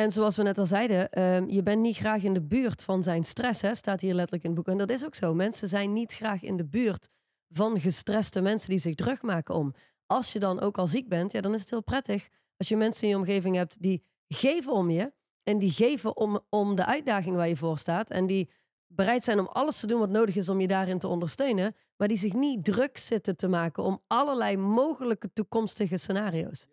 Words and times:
En 0.00 0.10
zoals 0.10 0.36
we 0.36 0.42
net 0.42 0.58
al 0.58 0.66
zeiden, 0.66 1.10
ehm, 1.10 1.48
je 1.48 1.62
bent 1.62 1.80
niet 1.80 1.96
graag 1.96 2.22
in 2.22 2.34
de 2.34 2.42
buurt 2.42 2.82
van 2.82 3.02
zijn 3.02 3.24
stress, 3.24 3.62
hè, 3.62 3.74
staat 3.74 4.00
hier 4.00 4.14
letterlijk 4.14 4.44
in 4.44 4.50
het 4.50 4.58
boek. 4.58 4.68
En 4.68 4.78
dat 4.78 4.90
is 4.90 5.04
ook 5.04 5.14
zo. 5.14 5.34
Mensen 5.34 5.68
zijn 5.68 5.92
niet 5.92 6.12
graag 6.12 6.42
in 6.42 6.56
de 6.56 6.66
buurt 6.66 7.08
van 7.48 7.80
gestreste 7.80 8.40
mensen 8.40 8.68
die 8.68 8.78
zich 8.78 8.94
druk 8.94 9.22
maken 9.22 9.54
om. 9.54 9.74
Als 10.06 10.32
je 10.32 10.38
dan 10.38 10.60
ook 10.60 10.78
al 10.78 10.86
ziek 10.86 11.08
bent, 11.08 11.32
ja, 11.32 11.40
dan 11.40 11.54
is 11.54 11.60
het 11.60 11.70
heel 11.70 11.82
prettig 11.82 12.28
als 12.56 12.68
je 12.68 12.76
mensen 12.76 13.02
in 13.02 13.08
je 13.08 13.16
omgeving 13.16 13.56
hebt 13.56 13.82
die 13.82 14.02
geven 14.28 14.72
om 14.72 14.90
je. 14.90 15.12
En 15.42 15.58
die 15.58 15.70
geven 15.70 16.16
om, 16.16 16.40
om 16.48 16.76
de 16.76 16.84
uitdaging 16.86 17.36
waar 17.36 17.48
je 17.48 17.56
voor 17.56 17.78
staat. 17.78 18.10
En 18.10 18.26
die 18.26 18.50
bereid 18.86 19.24
zijn 19.24 19.38
om 19.38 19.46
alles 19.46 19.80
te 19.80 19.86
doen 19.86 19.98
wat 19.98 20.10
nodig 20.10 20.36
is 20.36 20.48
om 20.48 20.60
je 20.60 20.68
daarin 20.68 20.98
te 20.98 21.08
ondersteunen. 21.08 21.76
Maar 21.96 22.08
die 22.08 22.18
zich 22.18 22.32
niet 22.32 22.64
druk 22.64 22.98
zitten 22.98 23.36
te 23.36 23.48
maken 23.48 23.82
om 23.82 24.02
allerlei 24.06 24.56
mogelijke 24.56 25.32
toekomstige 25.32 25.96
scenario's. 25.96 26.68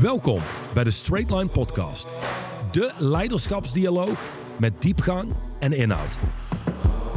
Welkom 0.00 0.40
bij 0.74 0.84
de 0.84 0.90
Straight 0.90 1.30
Line 1.30 1.48
Podcast. 1.48 2.06
De 2.70 2.92
leiderschapsdialoog 2.98 4.30
met 4.58 4.82
diepgang 4.82 5.32
en 5.60 5.72
inhoud. 5.72 6.18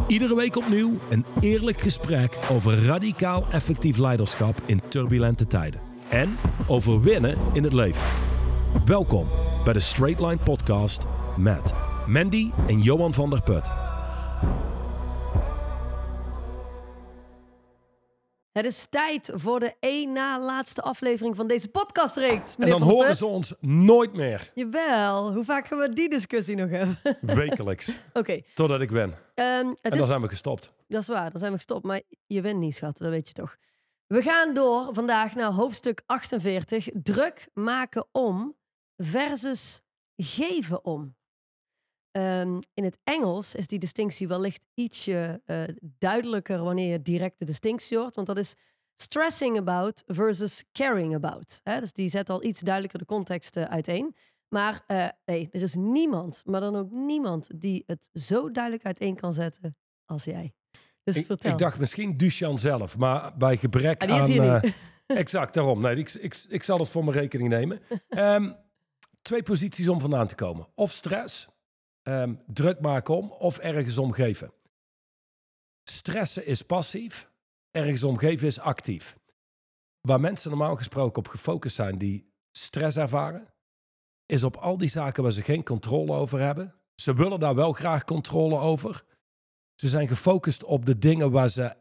Iedere 0.08 0.36
week 0.36 0.58
opnieuw 0.58 1.00
een 1.10 1.26
eerlijk 1.40 1.82
gesprek 1.82 2.38
over 2.50 2.86
radicaal 2.86 3.46
effectief 3.52 3.98
leiderschap 3.98 4.62
in 4.66 4.82
turbulente 4.88 5.48
tijden. 5.48 5.82
En 6.10 6.38
over 6.68 7.02
winnen 7.02 7.38
in 7.54 7.64
het 7.64 7.74
leven. 7.74 8.04
Welkom 8.86 9.28
bij 9.64 9.74
de 9.74 9.80
Straight 9.80 10.22
Line 10.22 10.40
Podcast 10.44 11.04
met 11.38 11.74
Mandy 12.08 12.52
en 12.68 12.82
Johan 12.82 13.14
van 13.14 13.30
der 13.30 13.42
Put. 13.42 13.72
Het 18.56 18.66
is 18.66 18.86
tijd 18.90 19.32
voor 19.34 19.60
de 19.60 19.74
één 19.80 20.12
na 20.14 20.40
laatste 20.40 20.82
aflevering 20.82 21.36
van 21.36 21.48
deze 21.48 21.68
podcastreeks. 21.70 22.56
En 22.56 22.70
dan 22.70 22.82
horen 22.82 23.16
ze 23.16 23.26
ons 23.26 23.54
nooit 23.60 24.14
meer. 24.14 24.52
Jawel, 24.54 25.34
hoe 25.34 25.46
vaak 25.46 25.68
gaan 25.68 25.78
we 25.78 25.90
die 25.94 26.10
discussie 26.10 26.56
nog 26.56 26.70
hebben? 26.70 27.00
Wekelijks. 27.44 27.92
Oké, 28.14 28.42
Totdat 28.54 28.82
ik 28.82 28.90
win. 28.90 29.14
ehm, 29.34 29.48
En 29.82 29.92
is 29.92 29.98
dan 29.98 30.08
zijn 30.08 30.22
we 30.22 30.28
gestopt. 30.28 30.72
Dat 30.88 31.02
is 31.02 31.08
waar, 31.08 31.30
dan 31.32 31.40
zijn 31.40 31.52
we 31.52 31.58
gestopt. 31.58 31.86
Maar 31.86 32.02
je 32.28 32.42
wint 32.42 32.60
niet, 32.60 32.76
schat, 32.76 32.98
dat 32.98 33.10
weet 33.10 33.28
je 33.28 33.34
toch. 33.34 33.56
We 34.08 34.22
gaan 34.22 34.54
door 34.54 34.90
vandaag 34.94 35.36
naar 35.36 35.52
hoofdstuk 35.52 36.02
48. 36.06 36.88
Druk 36.94 37.48
maken 37.54 38.08
om 38.12 38.56
versus 38.98 39.82
geven 40.16 40.86
om. 40.86 41.16
Ehm, 42.16 42.60
in 42.74 42.84
het 42.84 42.98
Engels 43.04 43.56
is 43.56 43.68
die 43.68 43.80
distinctie 43.80 44.28
wellicht 44.28 44.66
ietsje 44.74 45.42
eh, 45.46 45.62
duidelijker 45.82 46.64
wanneer 46.64 46.92
je 46.92 47.02
direct 47.02 47.40
de 47.40 47.46
distinctie 47.46 47.98
hoort. 47.98 48.16
Want 48.16 48.28
dat 48.28 48.38
is 48.38 48.56
stressing 48.94 49.58
about 49.58 50.04
versus 50.06 50.64
caring 50.72 51.16
about. 51.16 51.60
Hè? 51.64 51.80
Dus 51.80 51.94
die 51.94 52.10
zet 52.10 52.30
al 52.30 52.44
iets 52.44 52.60
duidelijker 52.60 53.00
de 53.00 53.06
context 53.06 53.58
eh, 53.58 53.64
uiteen. 53.64 54.16
Maar 54.48 54.84
eh, 54.88 55.08
nee, 55.26 55.50
er 55.52 55.62
is 55.62 55.74
niemand, 55.74 56.42
maar 56.46 56.62
dan 56.62 56.76
ook 56.76 56.92
niemand, 56.92 57.50
die 57.56 57.84
het 57.86 58.10
zo 58.14 58.52
duidelijk 58.52 58.86
uiteen 58.86 59.16
kan 59.16 59.34
zetten 59.34 59.78
als 60.06 60.24
jij. 60.24 60.54
Dus 61.04 61.16
Ik, 61.16 61.26
vertel. 61.26 61.52
ik 61.52 61.58
dacht 61.58 61.80
misschien 61.80 62.18
Duchan 62.18 62.60
zelf, 62.60 62.98
maar 62.98 63.38
bij 63.38 63.58
gebrek 63.58 64.02
Ah, 64.02 64.26
die 64.26 64.36
is 64.36 64.40
aan... 64.40 64.62
niet. 64.62 64.74
exact, 65.08 65.54
daarom. 65.54 65.82
Nee, 65.82 65.96
ik, 65.96 66.14
ik, 66.14 66.46
ik 66.50 66.64
zal 66.64 66.80
het 66.80 66.90
voor 66.90 67.04
mijn 67.04 67.18
rekening 67.18 67.50
nemen. 67.50 67.82
Ehm, 68.10 68.52
twee 69.22 69.44
posities 69.44 69.88
om 69.88 70.00
vandaan 70.00 70.28
te 70.28 70.36
komen. 70.36 70.68
Of 70.76 70.92
stress, 70.92 71.48
ehm, 72.06 72.36
druk 72.48 72.80
maken 72.80 73.16
om, 73.16 73.32
of 73.32 73.58
ergens 73.58 73.98
omgeven. 73.98 74.54
Stressen 75.84 76.46
is 76.46 76.62
passief, 76.62 77.30
ergens 77.72 78.04
omgeven 78.04 78.48
is 78.48 78.60
actief. 78.60 79.18
Waar 80.02 80.20
mensen 80.20 80.50
normaal 80.50 80.76
gesproken 80.76 81.18
op 81.18 81.28
gefocust 81.28 81.76
zijn 81.76 81.98
die 81.98 82.34
stress 82.52 82.98
ervaren, 82.98 83.54
is 84.26 84.44
op 84.44 84.56
al 84.56 84.78
die 84.78 84.90
zaken 84.90 85.24
waar 85.24 85.32
ze 85.32 85.42
geen 85.42 85.64
controle 85.64 86.14
over 86.14 86.40
hebben. 86.40 86.76
Ze 86.96 87.14
willen 87.14 87.40
daar 87.40 87.56
wel 87.56 87.74
graag 87.74 88.04
controle 88.04 88.58
over. 88.58 89.04
Ze 89.76 89.90
zijn 89.90 90.08
gefocust 90.08 90.64
op 90.64 90.86
de 90.86 90.98
dingen 90.98 91.32
waar 91.32 91.50
ze 91.50 91.76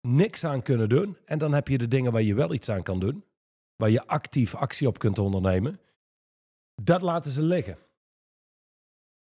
niks 0.00 0.44
aan 0.44 0.62
kunnen 0.62 0.88
doen. 0.88 1.16
En 1.24 1.38
dan 1.38 1.52
heb 1.52 1.68
je 1.68 1.78
de 1.78 1.88
dingen 1.88 2.12
waar 2.12 2.22
je 2.22 2.34
wel 2.34 2.52
iets 2.52 2.68
aan 2.68 2.82
kan 2.82 3.00
doen. 3.00 3.24
Waar 3.76 3.90
je 3.90 4.06
actief 4.06 4.54
actie 4.54 4.88
op 4.88 4.98
kunt 4.98 5.18
ondernemen. 5.18 5.80
Dat 6.82 7.02
laten 7.02 7.30
ze 7.30 7.42
liggen. 7.42 7.78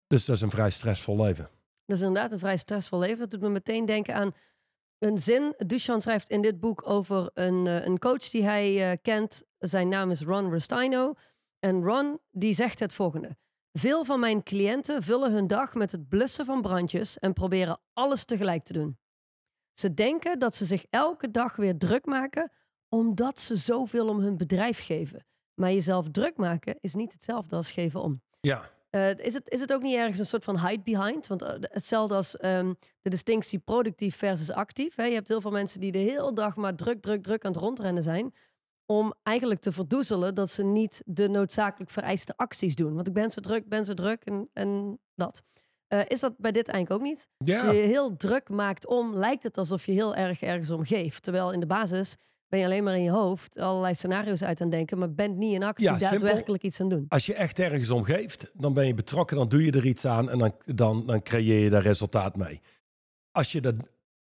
Dus 0.07 0.25
dat 0.25 0.37
is 0.37 0.43
een 0.43 0.51
vrij 0.51 0.71
stressvol 0.71 1.17
leven. 1.17 1.51
Dat 1.87 1.97
is 1.97 2.03
inderdaad 2.03 2.33
een 2.33 2.39
vrij 2.39 2.57
stressvol 2.57 2.99
leven. 2.99 3.19
Dat 3.19 3.31
doet 3.31 3.41
me 3.41 3.49
meteen 3.49 3.87
denken 3.87 4.15
aan 4.15 4.31
een 4.99 5.19
zin. 5.19 5.55
Duchamp 5.67 6.01
schrijft 6.01 6.31
in 6.31 6.43
dit 6.43 6.61
boek 6.61 6.89
over 6.89 7.31
een, 7.35 7.67
eh, 7.67 7.85
een 7.85 7.99
coach 7.99 8.31
die 8.31 8.45
hij 8.45 8.91
eh, 8.91 8.99
kent. 9.03 9.43
Zijn 9.59 9.89
naam 9.89 10.11
is 10.11 10.23
Ron 10.23 10.51
Rustino. 10.51 11.15
En 11.59 11.85
Ron 11.85 12.19
die 12.31 12.55
zegt 12.55 12.81
het 12.81 12.93
volgende. 12.93 13.37
Veel 13.73 14.05
van 14.05 14.21
mijn 14.21 14.43
cliënten 14.43 15.03
vullen 15.03 15.33
hun 15.33 15.47
dag 15.47 15.75
met 15.75 15.93
het 15.93 16.09
blussen 16.09 16.45
van 16.45 16.63
brandjes 16.63 17.19
en 17.19 17.33
proberen 17.33 17.81
alles 17.93 18.25
tegelijk 18.25 18.65
te 18.65 18.73
doen. 18.73 18.99
Ze 19.73 19.95
denken 19.95 20.39
dat 20.39 20.55
ze 20.55 20.65
zich 20.65 20.85
elke 20.91 21.31
dag 21.31 21.57
weer 21.57 21.79
druk 21.79 22.07
maken 22.07 22.53
omdat 22.89 23.41
ze 23.41 23.57
zoveel 23.57 24.09
om 24.09 24.19
hun 24.19 24.37
bedrijf 24.37 24.85
geven. 24.85 25.27
Maar 25.55 25.73
jezelf 25.73 26.11
druk 26.11 26.37
maken 26.37 26.77
is 26.81 26.95
niet 26.95 27.13
hetzelfde 27.13 27.57
als 27.57 27.71
geven 27.71 28.01
om. 28.01 28.23
Ja, 28.41 28.71
Eh, 28.91 29.19
is, 29.19 29.35
het, 29.35 29.51
is 29.51 29.61
het 29.61 29.73
ook 29.73 29.83
niet 29.83 29.95
ergens 29.95 30.19
een 30.19 30.27
soort 30.27 30.45
van 30.45 30.67
hide 30.67 30.83
behind? 30.83 31.27
Want 31.27 31.43
eh, 31.43 31.55
hetzelfde 31.61 32.15
als 32.15 32.37
ehm, 32.37 32.73
de 33.03 33.11
distinctie 33.11 33.59
productief 33.59 34.17
versus 34.17 34.51
actief. 34.51 34.95
Hè? 34.95 35.05
Je 35.05 35.15
hebt 35.15 35.29
heel 35.29 35.41
veel 35.41 35.51
mensen 35.51 35.81
die 35.81 35.93
de 35.93 35.99
hele 35.99 36.33
dag 36.33 36.57
maar 36.57 36.75
druk, 36.75 37.03
druk, 37.03 37.23
druk 37.23 37.45
aan 37.45 37.53
het 37.53 37.61
rondrennen 37.61 38.03
zijn. 38.03 38.35
Om 38.87 39.15
eigenlijk 39.23 39.61
te 39.61 39.73
verdoezelen 39.73 40.35
dat 40.35 40.51
ze 40.51 40.65
niet 40.65 41.03
de 41.07 41.29
noodzakelijk 41.29 41.91
vereiste 41.91 42.37
acties 42.37 42.75
doen. 42.75 42.95
Want 42.95 43.07
ik 43.07 43.15
ben 43.15 43.31
zo 43.31 43.41
druk, 43.41 43.69
ben 43.69 43.85
zo 43.85 43.95
druk 43.95 44.25
en, 44.25 44.49
en 44.53 45.01
dat. 45.15 45.43
Eh, 45.89 46.01
is 46.09 46.21
dat 46.21 46.39
bij 46.39 46.53
dit 46.53 46.69
eigenlijk 46.69 47.01
ook 47.01 47.09
niet? 47.09 47.29
ja. 47.39 47.61
Als 47.61 47.77
je 47.77 47.83
je 47.83 47.87
heel 47.87 48.17
druk 48.17 48.49
maakt 48.49 48.87
om, 48.87 49.15
lijkt 49.15 49.43
het 49.43 49.59
alsof 49.59 49.87
je 49.87 49.93
heel 49.93 50.15
erg 50.15 50.43
ergens 50.43 50.71
om 50.71 50.85
geeft. 50.85 51.23
Terwijl 51.23 51.53
in 51.53 51.61
de 51.61 51.67
basis 51.67 52.17
ben 52.49 52.59
je 52.59 52.65
alleen 52.65 52.85
maar 52.85 52.97
in 52.97 53.03
je 53.03 53.11
hoofd 53.11 53.59
allerlei 53.59 53.95
scenario's 53.95 54.43
uit 54.43 54.61
aan 54.61 54.71
denken, 54.71 54.99
maar 54.99 55.13
bent 55.13 55.37
niet 55.37 55.55
in 55.55 55.63
actie 55.63 55.87
Ja, 55.87 55.99
simpel. 55.99 56.19
daadwerkelijk 56.19 56.63
iets 56.63 56.81
aan 56.81 56.89
doen. 56.89 57.07
Als 57.09 57.27
je 57.27 57.35
echt 57.35 57.59
ergens 57.59 57.91
om 57.91 58.05
geeft, 58.05 58.51
dan 58.55 58.75
ben 58.75 58.87
je 58.87 58.95
betrokken, 58.95 59.37
dan 59.37 59.49
doe 59.49 59.65
je 59.65 59.73
er 59.73 59.87
iets 59.87 60.05
aan 60.05 60.31
en 60.31 60.39
dan, 60.39 60.55
dan, 60.65 61.07
dan 61.07 61.23
creëer 61.23 61.61
je 61.61 61.71
daar 61.71 61.83
resultaat 61.83 62.37
mee. 62.37 62.61
Als 63.33 63.53
je 63.53 63.61
dat 63.61 63.75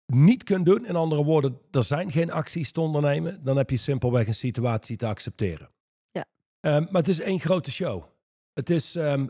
niet 0.06 0.42
kunt 0.42 0.66
doen, 0.66 0.86
in 0.86 0.96
andere 0.96 1.24
woorden, 1.24 1.58
er 1.70 1.84
zijn 1.84 2.12
geen 2.12 2.30
acties 2.30 2.72
te 2.72 2.80
ondernemen, 2.80 3.44
dan 3.44 3.56
heb 3.56 3.70
je 3.70 3.76
simpelweg 3.76 4.26
een 4.26 4.34
situatie 4.34 4.96
te 4.96 5.06
accepteren. 5.06 5.68
Ja. 6.10 6.24
Ehm, 6.60 6.82
maar 6.82 7.00
het 7.00 7.08
is 7.08 7.20
één 7.20 7.40
grote 7.40 7.70
show. 7.72 8.04
Het, 8.52 8.70
is, 8.70 8.94
ehm, 8.96 9.26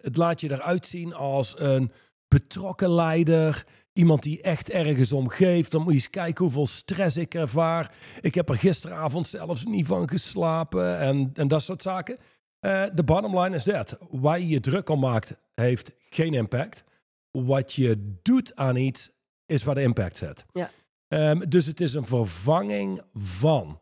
het 0.00 0.16
laat 0.16 0.40
je 0.40 0.50
eruit 0.50 0.86
zien 0.86 1.14
als 1.14 1.54
een 1.58 1.90
betrokken 2.28 2.90
leider. 2.94 3.66
Iemand 3.92 4.22
die 4.22 4.42
echt 4.42 4.70
ergens 4.70 5.12
om 5.12 5.28
geeft. 5.28 5.70
Dan 5.70 5.80
moet 5.82 5.90
je 5.92 5.98
eens 5.98 6.10
kijken 6.10 6.44
hoeveel 6.44 6.66
stress 6.66 7.16
ik 7.16 7.34
ervaar. 7.34 7.94
Ik 8.20 8.34
heb 8.34 8.48
er 8.48 8.56
gisteravond 8.56 9.26
zelfs 9.26 9.64
niet 9.64 9.86
van 9.86 10.08
geslapen. 10.08 10.98
En, 10.98 11.30
en 11.34 11.48
dat 11.48 11.62
soort 11.62 11.82
zaken. 11.82 12.16
Eh, 12.60 12.84
De 12.94 13.02
bottom 13.04 13.38
line 13.38 13.56
is 13.56 13.64
dat. 13.64 13.98
Waar 14.10 14.38
je 14.40 14.48
je 14.48 14.60
druk 14.60 14.88
om 14.88 15.00
maakt, 15.00 15.36
heeft 15.54 15.90
geen 16.10 16.34
impact. 16.34 16.84
Wat 17.30 17.72
je 17.72 18.18
doet 18.22 18.56
aan 18.56 18.76
iets, 18.76 19.10
is 19.46 19.62
waar 19.64 19.74
de 19.74 19.82
impact 19.82 20.16
zit. 20.16 20.44
Ja. 20.52 20.70
Ehm, 21.08 21.48
dus 21.48 21.66
het 21.66 21.80
is 21.80 21.94
een 21.94 22.04
vervanging 22.06 23.00
van 23.14 23.80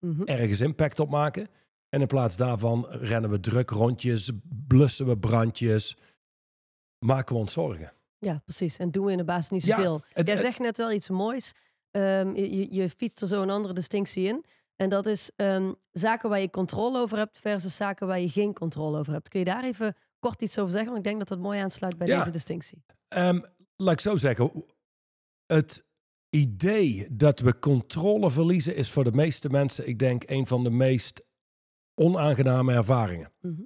Mhm. 0.00 0.22
ergens 0.24 0.60
impact 0.60 1.00
op 1.00 1.10
maken. 1.10 1.48
En 1.88 2.00
in 2.00 2.06
plaats 2.06 2.36
daarvan 2.36 2.86
rennen 2.90 3.30
we 3.30 3.40
druk 3.40 3.70
rondjes, 3.70 4.30
blussen 4.66 5.06
we 5.06 5.18
brandjes, 5.18 5.96
maken 6.98 7.34
we 7.34 7.40
ons 7.40 7.52
zorgen. 7.52 7.92
Ja, 8.18 8.40
precies. 8.44 8.76
En 8.76 8.90
doen 8.90 9.04
we 9.04 9.10
in 9.12 9.16
de 9.18 9.24
basis 9.24 9.50
niet 9.50 9.62
zoveel. 9.62 10.02
Jij 10.24 10.36
zegt 10.36 10.58
net 10.58 10.76
wel 10.76 10.92
iets 10.92 11.08
moois. 11.08 11.52
Ehm, 11.90 12.34
je, 12.34 12.74
je- 12.74 12.88
fietst 12.88 13.20
er 13.20 13.28
zo 13.28 13.42
een 13.42 13.50
andere 13.50 13.74
distinctie 13.74 14.26
in. 14.26 14.44
En 14.76 14.88
dat 14.88 15.06
is 15.06 15.30
ehm, 15.36 15.72
zaken 15.92 16.28
waar 16.28 16.40
je 16.40 16.50
controle 16.50 16.98
over 16.98 17.18
hebt 17.18 17.38
versus 17.38 17.76
zaken 17.76 18.06
waar 18.06 18.20
je 18.20 18.28
geen 18.28 18.52
controle 18.52 18.98
over 18.98 19.12
hebt. 19.12 19.28
Kun 19.28 19.38
je 19.38 19.44
daar 19.44 19.64
even 19.64 19.94
kort 20.18 20.42
iets 20.42 20.58
over 20.58 20.70
zeggen? 20.72 20.92
Want 20.92 20.98
ik 20.98 21.04
denk 21.04 21.18
dat 21.18 21.28
dat 21.28 21.38
mooi 21.46 21.60
aansluit 21.60 21.98
bij 21.98 22.06
Ja. 22.06 22.18
deze 22.18 22.30
distinctie. 22.30 22.82
Ehm, 23.08 23.40
laat 23.76 23.92
ik 23.92 24.00
zo 24.00 24.16
zeggen, 24.16 24.64
het 25.46 25.84
idee 26.30 27.06
dat 27.10 27.40
we 27.40 27.58
controle 27.58 28.30
verliezen 28.30 28.76
is 28.76 28.90
voor 28.90 29.04
de 29.04 29.12
meeste 29.12 29.48
mensen, 29.50 29.88
ik 29.88 29.98
denk, 29.98 30.22
een 30.30 30.46
van 30.46 30.64
de 30.64 30.70
meest 30.70 31.22
onaangename 31.94 32.72
ervaringen. 32.72 33.32
Mhm. 33.40 33.62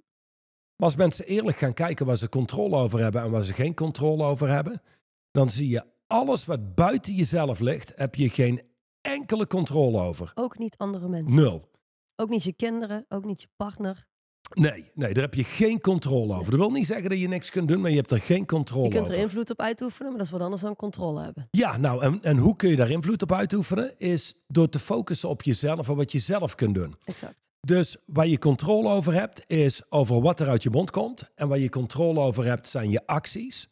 Maar 0.82 0.90
als 0.90 1.00
mensen 1.00 1.26
eerlijk 1.26 1.56
gaan 1.56 1.74
kijken 1.74 2.06
waar 2.06 2.16
ze 2.16 2.28
controle 2.28 2.76
over 2.76 3.00
hebben 3.00 3.22
en 3.22 3.30
waar 3.30 3.42
ze 3.42 3.52
geen 3.52 3.74
controle 3.74 4.24
over 4.24 4.48
hebben, 4.48 4.82
dan 5.30 5.50
zie 5.50 5.68
je 5.68 5.84
alles 6.06 6.44
wat 6.44 6.74
buiten 6.74 7.14
jezelf 7.14 7.60
ligt, 7.60 7.92
heb 7.96 8.14
je 8.14 8.28
geen 8.28 8.62
enkele 9.00 9.46
controle 9.46 10.00
over. 10.00 10.32
Ook 10.34 10.58
niet 10.58 10.76
andere 10.78 11.08
mensen. 11.08 11.42
Nul. 11.42 11.70
Ook 12.16 12.28
niet 12.28 12.42
je 12.42 12.52
kinderen, 12.52 13.04
ook 13.08 13.24
niet 13.24 13.40
je 13.40 13.48
partner. 13.56 14.06
Nee, 14.54 14.90
nee, 14.94 15.12
daar 15.12 15.22
heb 15.22 15.34
je 15.34 15.44
geen 15.44 15.80
controle 15.80 16.34
over. 16.34 16.50
Dat 16.50 16.60
wil 16.60 16.70
niet 16.70 16.86
zeggen 16.86 17.08
dat 17.10 17.20
je 17.20 17.28
niks 17.28 17.50
kunt 17.50 17.68
doen, 17.68 17.80
maar 17.80 17.90
je 17.90 17.96
hebt 17.96 18.10
er 18.10 18.20
geen 18.20 18.46
controle 18.46 18.84
Je 18.84 18.90
kunt 18.90 19.06
er 19.06 19.12
over. 19.12 19.22
invloed 19.24 19.50
op 19.50 19.60
uitoefenen, 19.60 20.08
maar 20.08 20.16
dat 20.16 20.26
is 20.26 20.32
wat 20.32 20.40
anders 20.42 20.60
dan 20.60 20.76
controle 20.76 21.22
hebben. 21.22 21.48
Ja, 21.50 21.76
nou, 21.76 22.02
en, 22.02 22.22
en 22.22 22.36
hoe 22.36 22.56
kun 22.56 22.68
je 22.70 22.76
daar 22.76 22.90
invloed 22.90 23.22
op 23.22 23.32
uitoefenen? 23.32 23.98
Is 23.98 24.34
door 24.46 24.68
te 24.68 24.78
focussen 24.78 25.28
op 25.28 25.42
jezelf 25.42 25.88
en 25.88 25.96
wat 25.96 26.12
je 26.12 26.18
zelf 26.18 26.54
kunt 26.54 26.74
doen. 26.74 26.96
Exact. 27.04 27.50
Dus 27.60 27.96
waar 28.06 28.26
je 28.26 28.38
controle 28.38 28.88
over 28.88 29.12
hebt, 29.12 29.44
is 29.46 29.90
over 29.90 30.20
wat 30.20 30.40
er 30.40 30.48
uit 30.48 30.62
je 30.62 30.70
mond 30.70 30.90
komt. 30.90 31.30
En 31.34 31.48
waar 31.48 31.58
je 31.58 31.68
controle 31.68 32.20
over 32.20 32.44
hebt, 32.44 32.68
zijn 32.68 32.90
je 32.90 33.06
acties. 33.06 33.68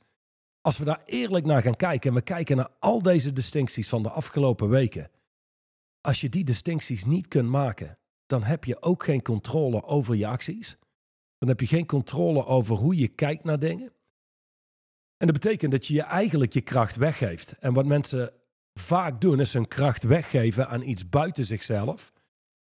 Als 0.60 0.78
we 0.78 0.84
daar 0.84 1.00
eerlijk 1.04 1.46
naar 1.46 1.62
gaan 1.62 1.76
kijken 1.76 2.10
en 2.10 2.16
we 2.16 2.22
kijken 2.22 2.56
naar 2.56 2.68
al 2.78 3.02
deze 3.02 3.32
distincties 3.32 3.88
van 3.88 4.02
de 4.02 4.10
afgelopen 4.10 4.68
weken. 4.68 5.10
Als 6.00 6.20
je 6.20 6.28
die 6.28 6.44
distincties 6.44 7.04
niet 7.04 7.28
kunt 7.28 7.48
maken, 7.48 7.98
dan 8.30 8.42
heb 8.42 8.64
je 8.64 8.82
ook 8.82 9.04
geen 9.04 9.22
controle 9.22 9.84
over 9.84 10.14
je 10.14 10.26
acties. 10.26 10.76
Dan 11.38 11.48
heb 11.48 11.60
je 11.60 11.66
geen 11.66 11.86
controle 11.86 12.46
over 12.46 12.76
hoe 12.76 12.96
je 12.96 13.08
kijkt 13.08 13.44
naar 13.44 13.58
dingen. 13.58 13.92
En 15.16 15.26
dat 15.26 15.32
betekent 15.32 15.72
dat 15.72 15.86
je 15.86 15.94
je 15.94 16.02
eigenlijk 16.02 16.52
je 16.52 16.60
kracht 16.60 16.96
weggeeft. 16.96 17.52
En 17.58 17.72
wat 17.72 17.86
mensen 17.86 18.32
vaak 18.74 19.20
doen, 19.20 19.40
is 19.40 19.52
hun 19.52 19.68
kracht 19.68 20.02
weggeven 20.02 20.68
aan 20.68 20.82
iets 20.82 21.08
buiten 21.08 21.44
zichzelf. 21.44 22.12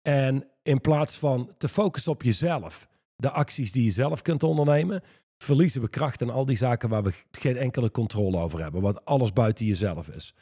En 0.01 0.47
in 0.63 0.81
plaats 0.81 1.17
van 1.17 1.53
te 1.57 1.69
focussen 1.69 2.11
op 2.11 2.23
jezelf, 2.23 2.87
de 3.15 3.31
acties 3.31 3.71
die 3.71 3.83
je 3.83 3.91
zelf 3.91 4.21
kunt 4.21 4.43
ondernemen, 4.43 5.01
verliezen 5.37 5.81
we 5.81 5.89
kracht 5.89 6.21
in 6.21 6.29
al 6.29 6.45
die 6.45 6.57
zaken 6.57 6.89
waar 6.89 7.03
we 7.03 7.13
geen 7.31 7.57
enkele 7.57 7.91
controle 7.91 8.37
over 8.37 8.61
hebben, 8.61 8.81
wat 8.81 9.05
alles 9.05 9.33
buiten 9.33 9.65
jezelf 9.65 10.09
is. 10.09 10.33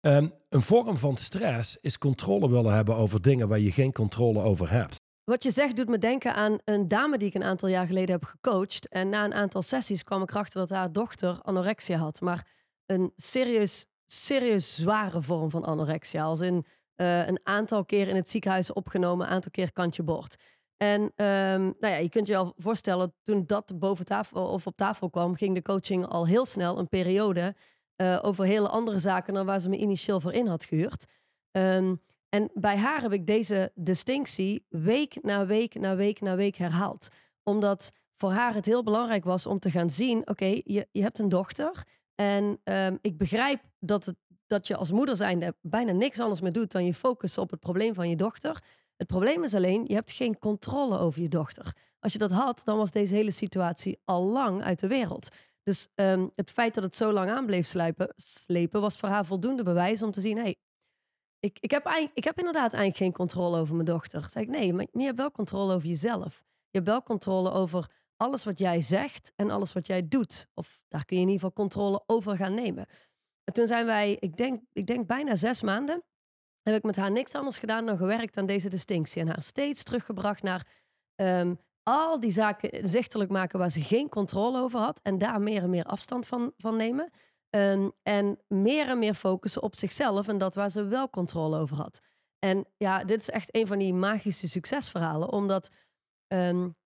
Ehm, 0.00 0.28
een 0.48 0.62
vorm 0.62 0.96
van 0.96 1.16
stress 1.16 1.76
is 1.80 1.98
controle 1.98 2.50
willen 2.50 2.74
hebben 2.74 2.96
over 2.96 3.22
dingen 3.22 3.48
waar 3.48 3.58
je 3.58 3.72
geen 3.72 3.92
controle 3.92 4.42
over 4.42 4.70
hebt. 4.70 4.96
Wat 5.24 5.42
je 5.42 5.50
zegt 5.50 5.76
doet 5.76 5.88
me 5.88 5.98
denken 5.98 6.34
aan 6.34 6.58
een 6.64 6.88
dame 6.88 7.18
die 7.18 7.28
ik 7.28 7.34
een 7.34 7.44
aantal 7.44 7.68
jaar 7.68 7.86
geleden 7.86 8.10
heb 8.10 8.24
gecoacht. 8.24 8.88
En 8.88 9.08
na 9.08 9.24
een 9.24 9.34
aantal 9.34 9.62
sessies 9.62 10.02
kwam 10.02 10.22
ik 10.22 10.30
erachter 10.30 10.60
dat 10.60 10.70
haar 10.70 10.92
dochter 10.92 11.38
anorexia 11.42 11.96
had. 11.96 12.20
Maar 12.20 12.46
een 12.86 13.12
serieus, 13.16 13.86
serieus 14.06 14.74
zware 14.74 15.22
vorm 15.22 15.50
van 15.50 15.64
anorexia. 15.64 16.24
Als 16.24 16.40
in 16.40 16.64
eh, 16.94 17.26
een 17.26 17.40
aantal 17.42 17.84
keer 17.84 18.08
in 18.08 18.16
het 18.16 18.28
ziekenhuis 18.28 18.72
opgenomen, 18.72 19.26
een 19.26 19.32
aantal 19.32 19.50
keer 19.50 19.72
kantje 19.72 20.02
bord. 20.02 20.36
En 20.76 21.12
ehm, 21.16 21.62
nou 21.62 21.92
ja, 21.92 21.96
je 21.96 22.08
kunt 22.08 22.26
je 22.26 22.36
al 22.36 22.54
voorstellen, 22.56 23.14
toen 23.22 23.46
dat 23.46 23.78
boven 23.78 24.04
tafel 24.04 24.48
of 24.48 24.66
op 24.66 24.76
tafel 24.76 25.10
kwam, 25.10 25.34
ging 25.34 25.54
de 25.54 25.62
coaching 25.62 26.06
al 26.06 26.26
heel 26.26 26.46
snel 26.46 26.78
een 26.78 26.88
periode 26.88 27.54
eh, 27.98 28.18
over 28.22 28.44
hele 28.44 28.68
andere 28.68 28.98
zaken 28.98 29.34
dan 29.34 29.46
waar 29.46 29.60
ze 29.60 29.68
me 29.68 29.76
initieel 29.76 30.20
voor 30.20 30.32
in 30.32 30.46
had 30.46 30.64
gehuurd. 30.64 31.06
Ehm, 31.50 31.94
en 32.28 32.50
bij 32.54 32.76
haar 32.76 33.02
heb 33.02 33.12
ik 33.12 33.26
deze 33.26 33.72
distinctie 33.74 34.66
week 34.68 35.22
na 35.22 35.46
week 35.46 35.74
na 35.74 35.96
week 35.96 36.20
na 36.20 36.36
week 36.36 36.56
herhaald. 36.56 37.08
Omdat 37.42 37.92
voor 38.16 38.30
haar 38.30 38.54
het 38.54 38.66
heel 38.66 38.82
belangrijk 38.82 39.24
was 39.24 39.46
om 39.46 39.58
te 39.58 39.70
gaan 39.70 39.90
zien: 39.90 40.28
oké, 40.28 40.60
je, 40.64 40.88
je 40.92 41.02
hebt 41.02 41.18
een 41.18 41.28
dochter. 41.28 41.86
En 42.14 42.60
ehm, 42.64 42.96
ik 43.00 43.18
begrijp 43.18 43.60
dat, 43.78 44.04
het, 44.04 44.16
dat 44.46 44.66
je 44.66 44.76
als 44.76 44.90
moeder 44.90 45.16
zijnde 45.16 45.54
bijna 45.60 45.92
niks 45.92 46.20
anders 46.20 46.40
meer 46.40 46.52
doet 46.52 46.72
dan 46.72 46.84
je 46.84 46.94
focussen 46.94 47.42
op 47.42 47.50
het 47.50 47.60
probleem 47.60 47.94
van 47.94 48.08
je 48.08 48.16
dochter. 48.16 48.62
Het 48.96 49.06
probleem 49.06 49.44
is 49.44 49.54
alleen, 49.54 49.84
je 49.86 49.94
hebt 49.94 50.12
geen 50.12 50.38
controle 50.38 50.98
over 50.98 51.22
je 51.22 51.28
dochter. 51.28 51.72
Als 52.00 52.12
je 52.12 52.18
dat 52.18 52.30
had, 52.30 52.60
dan 52.64 52.76
was 52.76 52.90
deze 52.90 53.14
hele 53.14 53.30
situatie 53.30 53.98
al 54.04 54.24
lang 54.24 54.62
uit 54.62 54.80
de 54.80 54.86
wereld. 54.86 55.28
Dus 55.68 55.88
ehm, 55.94 56.28
het 56.34 56.50
feit 56.50 56.74
dat 56.74 56.84
het 56.84 56.94
zo 56.94 57.12
lang 57.12 57.30
aan 57.30 57.46
bleef 57.46 57.66
slepen, 57.66 58.80
was 58.80 58.98
voor 58.98 59.08
haar 59.08 59.24
voldoende 59.24 59.62
bewijs 59.62 60.02
om 60.02 60.10
te 60.10 60.20
zien: 60.20 60.36
hey, 60.36 60.56
ik, 61.40 61.58
ik, 61.60 61.70
heb 61.70 61.86
ik 62.14 62.24
heb 62.24 62.38
inderdaad 62.38 62.72
eigenlijk 62.72 62.96
geen 62.96 63.12
controle 63.12 63.58
over 63.58 63.74
mijn 63.74 63.86
dochter. 63.86 64.26
Zei 64.30 64.44
ik, 64.44 64.50
nee, 64.50 64.72
maar 64.72 64.86
je 64.92 65.04
hebt 65.04 65.18
wel 65.18 65.30
controle 65.30 65.74
over 65.74 65.88
jezelf. 65.88 66.44
Je 66.70 66.78
hebt 66.78 66.86
wel 66.86 67.02
controle 67.02 67.50
over 67.50 67.90
alles 68.16 68.44
wat 68.44 68.58
jij 68.58 68.80
zegt 68.80 69.32
en 69.36 69.50
alles 69.50 69.72
wat 69.72 69.86
jij 69.86 70.08
doet. 70.08 70.46
Of 70.54 70.84
daar 70.88 71.04
kun 71.04 71.16
je 71.16 71.22
in 71.22 71.28
ieder 71.28 71.46
geval 71.46 71.64
controle 71.64 72.02
over 72.06 72.36
gaan 72.36 72.54
nemen. 72.54 72.86
En 73.44 73.52
toen 73.52 73.66
zijn 73.66 73.86
wij, 73.86 74.16
ik 74.20 74.36
denk, 74.36 74.62
ik 74.72 74.86
denk 74.86 75.06
bijna 75.06 75.36
zes 75.36 75.62
maanden, 75.62 76.02
heb 76.62 76.74
ik 76.74 76.82
met 76.82 76.96
haar 76.96 77.10
niks 77.10 77.34
anders 77.34 77.58
gedaan 77.58 77.86
dan 77.86 77.96
gewerkt 77.96 78.36
aan 78.36 78.46
deze 78.46 78.68
distinctie. 78.68 79.22
En 79.22 79.28
haar 79.28 79.42
steeds 79.42 79.82
teruggebracht 79.82 80.42
naar 80.42 80.66
ehm, 81.14 81.54
al 81.88 82.20
die 82.20 82.30
zaken 82.30 82.88
zichtelijk 82.88 83.30
maken 83.30 83.58
waar 83.58 83.70
ze 83.70 83.80
geen 83.80 84.08
controle 84.08 84.60
over 84.60 84.80
had. 84.80 85.00
En 85.02 85.18
daar 85.18 85.40
meer 85.40 85.62
en 85.62 85.70
meer 85.70 85.84
afstand 85.84 86.26
van, 86.26 86.52
van 86.56 86.76
nemen. 86.76 87.10
Um, 87.50 87.92
en 88.02 88.38
meer 88.48 88.88
en 88.88 88.98
meer 88.98 89.14
focussen 89.14 89.62
op 89.62 89.76
zichzelf 89.76 90.28
en 90.28 90.38
dat 90.38 90.54
waar 90.54 90.70
ze 90.70 90.84
wel 90.84 91.10
controle 91.10 91.58
over 91.58 91.76
had. 91.76 92.00
En 92.38 92.66
ja, 92.76 93.04
dit 93.04 93.20
is 93.20 93.30
echt 93.30 93.56
een 93.56 93.66
van 93.66 93.78
die 93.78 93.94
magische 93.94 94.48
succesverhalen, 94.48 95.28
omdat 95.28 95.70
um, 96.28 96.76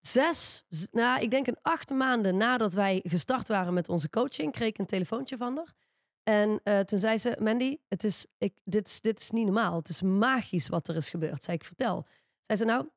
zes, 0.00 0.64
nou, 0.90 1.20
ik 1.20 1.30
denk 1.30 1.46
een 1.46 1.62
acht 1.62 1.90
maanden 1.90 2.36
nadat 2.36 2.72
wij 2.72 3.00
gestart 3.04 3.48
waren 3.48 3.74
met 3.74 3.88
onze 3.88 4.10
coaching, 4.10 4.52
kreeg 4.52 4.68
ik 4.68 4.78
een 4.78 4.86
telefoontje 4.86 5.36
van 5.36 5.56
haar. 5.56 5.74
En 6.22 6.60
uh, 6.64 6.80
toen 6.80 6.98
zei 6.98 7.18
ze, 7.18 7.36
Mandy, 7.38 7.78
het 7.88 8.04
is, 8.04 8.26
ik, 8.38 8.54
dit, 8.64 8.86
is, 8.86 9.00
dit 9.00 9.20
is 9.20 9.30
niet 9.30 9.44
normaal. 9.44 9.76
Het 9.76 9.88
is 9.88 10.02
magisch 10.02 10.68
wat 10.68 10.88
er 10.88 10.96
is 10.96 11.10
gebeurd. 11.10 11.44
Zei 11.44 11.56
ik, 11.56 11.64
vertel. 11.64 12.06
Zei 12.40 12.58
ze, 12.58 12.64
nou, 12.64 12.88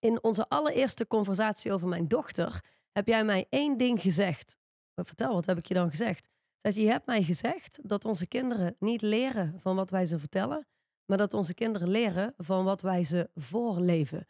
in 0.00 0.22
onze 0.22 0.48
allereerste 0.48 1.06
conversatie 1.06 1.72
over 1.72 1.88
mijn 1.88 2.08
dochter 2.08 2.64
heb 2.92 3.06
jij 3.06 3.24
mij 3.24 3.46
één 3.50 3.76
ding 3.76 4.00
gezegd 4.00 4.58
vertel, 5.06 5.32
wat 5.32 5.46
heb 5.46 5.58
ik 5.58 5.66
je 5.66 5.74
dan 5.74 5.88
gezegd? 5.88 6.28
Je 6.58 6.90
hebt 6.90 7.06
mij 7.06 7.22
gezegd 7.22 7.78
dat 7.82 8.04
onze 8.04 8.26
kinderen 8.26 8.76
niet 8.78 9.02
leren 9.02 9.54
van 9.60 9.76
wat 9.76 9.90
wij 9.90 10.06
ze 10.06 10.18
vertellen, 10.18 10.66
maar 11.04 11.18
dat 11.18 11.34
onze 11.34 11.54
kinderen 11.54 11.88
leren 11.88 12.34
van 12.36 12.64
wat 12.64 12.82
wij 12.82 13.04
ze 13.04 13.30
voorleven. 13.34 14.26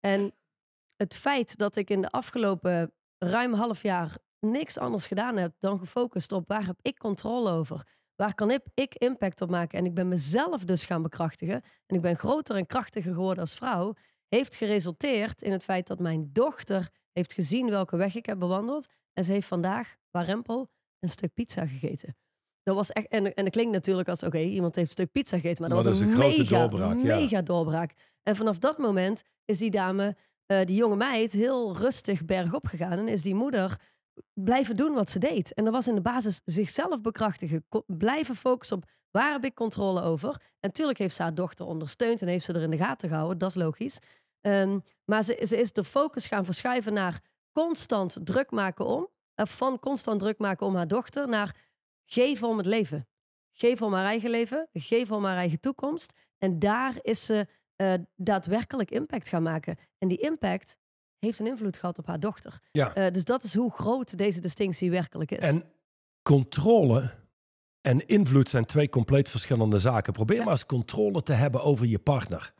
En 0.00 0.34
het 0.96 1.16
feit 1.16 1.56
dat 1.56 1.76
ik 1.76 1.90
in 1.90 2.00
de 2.00 2.10
afgelopen 2.10 2.92
ruim 3.18 3.52
half 3.52 3.82
jaar 3.82 4.16
niks 4.40 4.78
anders 4.78 5.06
gedaan 5.06 5.36
heb 5.36 5.54
dan 5.58 5.78
gefocust 5.78 6.32
op 6.32 6.48
waar 6.48 6.66
heb 6.66 6.78
ik 6.82 6.98
controle 6.98 7.50
over? 7.50 7.86
Waar 8.14 8.34
kan 8.34 8.50
ik 8.74 8.94
impact 8.94 9.40
op 9.40 9.50
maken? 9.50 9.78
En 9.78 9.84
ik 9.84 9.94
ben 9.94 10.08
mezelf 10.08 10.64
dus 10.64 10.84
gaan 10.84 11.02
bekrachtigen. 11.02 11.62
En 11.86 11.96
ik 11.96 12.00
ben 12.00 12.16
groter 12.16 12.56
en 12.56 12.66
krachtiger 12.66 13.12
geworden 13.12 13.40
als 13.40 13.54
vrouw. 13.54 13.94
Heeft 14.28 14.56
geresulteerd 14.56 15.42
in 15.42 15.52
het 15.52 15.64
feit 15.64 15.86
dat 15.86 15.98
mijn 15.98 16.30
dochter 16.32 16.90
heeft 17.12 17.32
gezien 17.32 17.70
welke 17.70 17.96
weg 17.96 18.14
ik 18.14 18.26
heb 18.26 18.38
bewandeld. 18.38 18.86
En 19.12 19.24
ze 19.24 19.32
heeft 19.32 19.46
vandaag, 19.46 19.96
warempel, 20.10 20.68
een 20.98 21.08
stuk 21.08 21.34
pizza 21.34 21.66
gegeten. 21.66 22.16
Dat 22.62 22.74
was 22.74 22.90
echt, 22.90 23.08
en, 23.08 23.34
en 23.34 23.44
dat 23.44 23.52
klinkt 23.52 23.72
natuurlijk 23.72 24.08
als, 24.08 24.22
oké, 24.22 24.38
iemand 24.38 24.74
heeft 24.74 24.86
een 24.86 24.92
stuk 24.92 25.12
pizza 25.12 25.36
gegeten. 25.36 25.60
Maar 25.60 25.76
dat 25.76 25.84
Maar 25.84 25.92
was 25.92 26.00
dat 26.00 26.08
een, 26.08 26.14
is 26.14 26.24
een 26.24 26.30
grote 26.30 26.42
mega, 26.42 26.68
doorbraak, 26.68 26.98
ja. 27.02 27.16
mega 27.16 27.42
doorbraak. 27.42 27.92
En 28.22 28.36
vanaf 28.36 28.58
dat 28.58 28.78
moment 28.78 29.22
is 29.44 29.58
die 29.58 29.70
dame, 29.70 30.16
eh, 30.46 30.64
die 30.64 30.76
jonge 30.76 30.96
meid, 30.96 31.32
heel 31.32 31.76
rustig 31.76 32.24
bergop 32.24 32.66
gegaan. 32.66 32.98
En 32.98 33.08
is 33.08 33.22
die 33.22 33.34
moeder 33.34 33.80
blijven 34.34 34.76
doen 34.76 34.94
wat 34.94 35.10
ze 35.10 35.18
deed. 35.18 35.54
En 35.54 35.64
dat 35.64 35.72
was 35.72 35.88
in 35.88 35.94
de 35.94 36.00
basis 36.00 36.40
zichzelf 36.44 37.00
bekrachtigen. 37.00 37.66
Blijven 37.86 38.36
focussen 38.36 38.76
op 38.76 38.84
waar 39.16 39.32
heb 39.32 39.44
ik 39.44 39.54
controle 39.54 40.02
over. 40.02 40.28
En 40.30 40.38
natuurlijk 40.60 40.98
heeft 40.98 41.14
ze 41.16 41.22
haar 41.22 41.34
dochter 41.34 41.66
ondersteund 41.66 42.22
en 42.22 42.28
heeft 42.28 42.44
ze 42.44 42.52
er 42.52 42.62
in 42.62 42.70
de 42.70 42.76
gaten 42.76 43.08
gehouden. 43.08 43.38
Dat 43.38 43.48
is 43.48 43.54
logisch. 43.54 43.98
Ehm, 44.40 44.78
maar 45.04 45.22
ze, 45.22 45.44
ze 45.46 45.56
is 45.56 45.72
de 45.72 45.84
focus 45.84 46.26
gaan 46.26 46.44
verschuiven 46.44 46.92
naar 46.92 47.20
constant 47.52 48.18
druk 48.22 48.50
maken 48.50 48.86
om. 48.86 49.08
eh, 49.34 49.46
van 49.46 49.78
constant 49.78 50.20
druk 50.20 50.38
maken 50.38 50.66
om 50.66 50.74
haar 50.74 50.88
dochter 50.88 51.28
naar 51.28 51.56
geven 52.04 52.48
om 52.48 52.56
het 52.56 52.66
leven. 52.66 53.08
Geven 53.52 53.86
om 53.86 53.92
haar 53.92 54.04
eigen 54.04 54.30
leven, 54.30 54.68
geven 54.72 55.16
om 55.16 55.24
haar 55.24 55.36
eigen 55.36 55.60
toekomst. 55.60 56.12
En 56.38 56.58
daar 56.58 56.94
is 57.02 57.24
ze 57.24 57.46
eh, 57.76 57.94
daadwerkelijk 58.16 58.90
impact 58.90 59.28
gaan 59.28 59.42
maken. 59.42 59.76
En 59.98 60.08
die 60.08 60.18
impact 60.18 60.78
heeft 61.18 61.38
een 61.38 61.46
invloed 61.46 61.78
gehad 61.78 61.98
op 61.98 62.06
haar 62.06 62.20
dochter. 62.20 62.60
Ja. 62.72 62.94
Eh, 62.94 63.12
dus 63.12 63.24
dat 63.24 63.42
is 63.42 63.54
hoe 63.54 63.70
groot 63.72 64.18
deze 64.18 64.40
distinctie 64.40 64.90
werkelijk 64.90 65.30
is. 65.30 65.38
En 65.44 65.64
controle 66.22 67.25
en 67.86 68.06
invloed 68.06 68.48
zijn 68.48 68.64
twee 68.64 68.88
compleet 68.88 69.28
verschillende 69.28 69.78
zaken. 69.78 70.12
Probeer 70.12 70.38
maar 70.38 70.52
eens 70.52 70.66
controle 70.66 71.22
te 71.22 71.32
hebben 71.32 71.62
over 71.62 71.86
je 71.86 71.98
partner. 71.98 72.52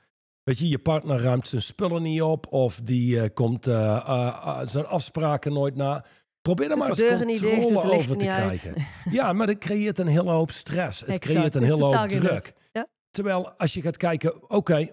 Weet 0.42 0.59
je, 0.59 0.68
je 0.68 0.78
partner 0.78 1.21
ruimt 1.21 1.49
zijn 1.49 1.62
spullen 1.62 2.02
niet 2.02 2.23
op 2.23 2.52
of 2.52 2.80
die 2.85 3.21
eh, 3.21 3.28
komt 3.35 3.66
eh, 3.66 3.97
eh, 3.97 4.61
zijn 4.64 4.87
afspraken 4.87 5.52
nooit 5.52 5.76
na. 5.76 6.04
Probeer 6.42 6.71
er 6.71 6.76
maar 6.78 6.88
eens 6.88 6.99
dicht, 6.99 7.42
controle 7.64 7.97
over 7.97 8.16
te 8.16 8.30
uit. 8.30 8.61
krijgen. 8.61 8.87
Ja, 9.11 9.33
maar 9.33 9.47
dat 9.47 9.59
creëert 9.59 9.99
een 9.99 10.06
hele 10.06 10.30
hoop 10.30 10.50
stress. 10.50 11.00
Het 11.00 11.09
Exact, 11.09 11.25
creëert 11.25 11.54
een 11.54 11.62
hele 11.62 11.85
hoop 11.85 12.09
druk. 12.09 12.52
Ja. 12.73 12.87
Terwijl 13.11 13.50
als 13.50 13.75
je 13.75 13.83
gaat 13.83 13.97
kijken, 13.97 14.50
oké, 14.50 14.88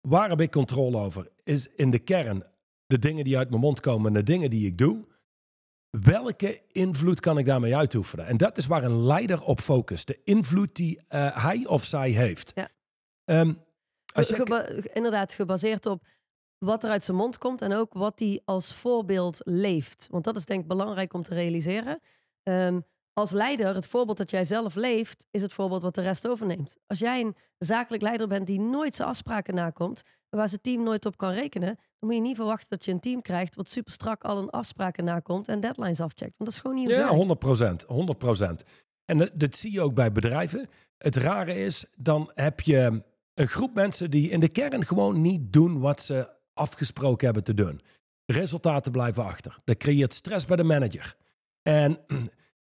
waar 0.00 0.28
heb 0.28 0.40
ik 0.40 0.50
controle 0.50 0.98
over? 0.98 1.30
Is 1.44 1.68
in 1.76 1.90
de 1.90 1.98
kern 1.98 2.44
de 2.86 2.98
dingen 2.98 3.24
die 3.24 3.36
uit 3.36 3.48
mijn 3.48 3.60
mond 3.60 3.80
komen 3.80 4.06
en 4.06 4.12
de 4.12 4.32
dingen 4.32 4.50
die 4.50 4.66
ik 4.66 4.78
doe. 4.78 5.04
Welke 5.90 6.60
invloed 6.72 7.20
kan 7.20 7.38
ik 7.38 7.46
daarmee 7.46 7.76
uitoefenen? 7.76 8.26
En 8.26 8.36
dat 8.36 8.58
is 8.58 8.66
waar 8.66 8.84
een 8.84 9.02
leider 9.04 9.42
op 9.42 9.60
focust. 9.60 10.06
De 10.06 10.20
invloed 10.24 10.74
die 10.74 11.00
eh, 11.08 11.44
hij 11.44 11.66
of 11.66 11.84
zij 11.84 12.10
heeft. 12.10 12.52
Ja. 12.54 12.68
Ehm, 13.24 13.52
als 14.12 14.30
inderdaad, 14.92 15.34
gebaseerd 15.34 15.86
op 15.86 16.04
wat 16.58 16.84
er 16.84 16.90
uit 16.90 17.04
zijn 17.04 17.16
mond 17.16 17.38
komt 17.38 17.62
en 17.62 17.72
ook 17.72 17.92
wat 17.92 18.18
hij 18.18 18.42
als 18.44 18.74
voorbeeld 18.74 19.40
leeft. 19.44 20.08
Want 20.10 20.24
dat 20.24 20.36
is 20.36 20.44
denk 20.44 20.62
ik 20.62 20.68
belangrijk 20.68 21.12
om 21.12 21.22
te 21.22 21.34
realiseren. 21.34 22.00
Ehm, 22.42 22.80
als 23.18 23.30
leider, 23.30 23.74
het 23.74 23.86
voorbeeld 23.86 24.18
dat 24.18 24.30
jij 24.30 24.44
zelf 24.44 24.74
leeft, 24.74 25.26
is 25.30 25.42
het 25.42 25.52
voorbeeld 25.52 25.82
wat 25.82 25.94
de 25.94 26.02
rest 26.02 26.28
overneemt. 26.28 26.76
Als 26.86 26.98
jij 26.98 27.20
een 27.20 27.36
zakelijk 27.58 28.02
leider 28.02 28.28
bent 28.28 28.46
die 28.46 28.60
nooit 28.60 28.94
zijn 28.94 29.08
afspraken 29.08 29.54
nakomt, 29.54 30.02
waar 30.28 30.48
zijn 30.48 30.60
team 30.60 30.82
nooit 30.82 31.06
op 31.06 31.16
kan 31.16 31.30
rekenen, 31.32 31.74
dan 31.74 32.08
moet 32.08 32.14
je 32.14 32.20
niet 32.20 32.36
verwachten 32.36 32.68
dat 32.68 32.84
je 32.84 32.92
een 32.92 33.00
team 33.00 33.22
krijgt 33.22 33.54
wat 33.54 33.68
super 33.68 33.92
strak 33.92 34.24
al 34.24 34.38
een 34.38 34.50
afspraken 34.50 35.04
nakomt 35.04 35.48
en 35.48 35.60
deadlines 35.60 36.00
afcheckt. 36.00 36.34
Want 36.36 36.44
dat 36.44 36.48
is 36.48 36.58
gewoon 36.58 36.76
niet 36.76 36.88
Ja, 36.88 36.96
werkt. 36.96 37.10
100 37.10 37.38
procent. 37.38 37.82
100 37.82 38.18
procent. 38.18 38.62
En 39.04 39.18
dat, 39.18 39.30
dat 39.34 39.56
zie 39.56 39.72
je 39.72 39.80
ook 39.80 39.94
bij 39.94 40.12
bedrijven. 40.12 40.68
Het 40.98 41.16
rare 41.16 41.54
is, 41.54 41.84
dan 41.94 42.30
heb 42.34 42.60
je 42.60 43.02
een 43.34 43.48
groep 43.48 43.74
mensen 43.74 44.10
die 44.10 44.30
in 44.30 44.40
de 44.40 44.48
kern 44.48 44.84
gewoon 44.84 45.20
niet 45.20 45.52
doen 45.52 45.80
wat 45.80 46.00
ze 46.00 46.28
afgesproken 46.54 47.24
hebben 47.24 47.44
te 47.44 47.54
doen. 47.54 47.80
Resultaten 48.26 48.92
blijven 48.92 49.24
achter. 49.24 49.58
Dat 49.64 49.76
creëert 49.76 50.14
stress 50.14 50.44
bij 50.44 50.56
de 50.56 50.64
manager. 50.64 51.16
En 51.62 51.98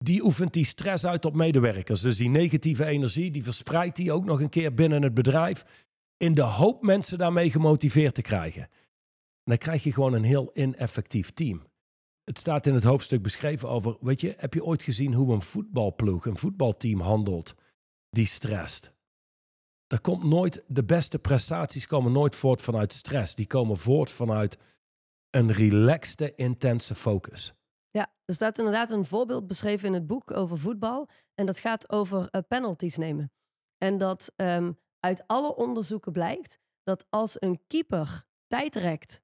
die 0.02 0.25
oefent 0.25 0.52
die 0.52 0.64
stress 0.64 1.06
uit 1.06 1.25
op 1.25 1.35
medewerkers. 1.35 2.00
Dus 2.00 2.16
die 2.16 2.28
negatieve 2.28 2.85
energie, 2.85 3.30
die 3.30 3.44
verspreidt 3.44 3.97
die 3.97 4.12
ook 4.12 4.25
nog 4.25 4.40
een 4.40 4.49
keer 4.49 4.75
binnen 4.75 5.02
het 5.02 5.14
bedrijf. 5.14 5.87
In 6.16 6.35
de 6.35 6.42
hoop 6.42 6.82
mensen 6.82 7.18
daarmee 7.18 7.50
gemotiveerd 7.50 8.14
te 8.14 8.23
krijgen. 8.23 8.62
En 8.62 8.71
dan 9.44 9.59
krijg 9.59 9.82
je 9.82 9.92
gewoon 9.92 10.12
een 10.12 10.25
heel 10.25 10.50
ineffectief 10.52 11.30
team. 11.30 11.62
Het 12.25 12.38
staat 12.38 12.66
in 12.66 12.75
het 12.75 12.85
hoofdstuk 12.85 13.23
beschreven 13.23 13.68
over, 13.68 13.97
weet 14.00 14.21
je, 14.21 14.35
heb 14.38 14.54
je 14.54 14.64
ooit 14.64 14.82
gezien 14.82 15.14
hoe 15.14 15.32
een 15.32 15.42
voetbalploeg, 15.42 16.26
een 16.26 16.37
voetbalteam 16.37 17.00
handelt 17.00 17.54
die 18.11 18.26
stresst? 18.26 18.92
Er 19.87 20.00
komt 20.00 20.25
nooit, 20.25 20.64
de 20.66 20.85
beste 20.85 21.18
prestaties 21.18 21.87
komen 21.87 22.12
nooit 22.12 22.35
voort 22.35 22.62
vanuit 22.62 22.92
stress. 22.92 23.35
Die 23.35 23.47
komen 23.47 23.76
voort 23.76 24.11
vanuit 24.11 24.59
een 25.30 25.52
relaxte, 25.52 26.35
intense 26.35 26.94
focus. 26.94 27.54
Ja, 27.93 28.13
er 28.25 28.35
staat 28.35 28.59
inderdaad 28.59 28.91
een 28.91 29.05
voorbeeld 29.05 29.47
beschreven 29.47 29.87
in 29.87 29.95
het 29.95 30.07
boek 30.07 30.31
over 30.31 30.59
voetbal. 30.59 31.09
En 31.35 31.47
dat 31.47 31.59
gaat 31.59 31.91
over 31.91 32.29
eh, 32.31 32.41
penalties 32.49 32.97
nemen. 32.97 33.33
En 33.79 33.99
dat 33.99 34.33
ehm, 34.37 34.73
uit 35.01 35.23
alle 35.27 35.57
onderzoeken 35.57 36.13
blijkt 36.13 36.59
dat 36.83 37.07
als 37.11 37.37
een 37.39 37.61
keeper 37.67 38.25
tijd 38.47 38.77
rekt 38.77 39.23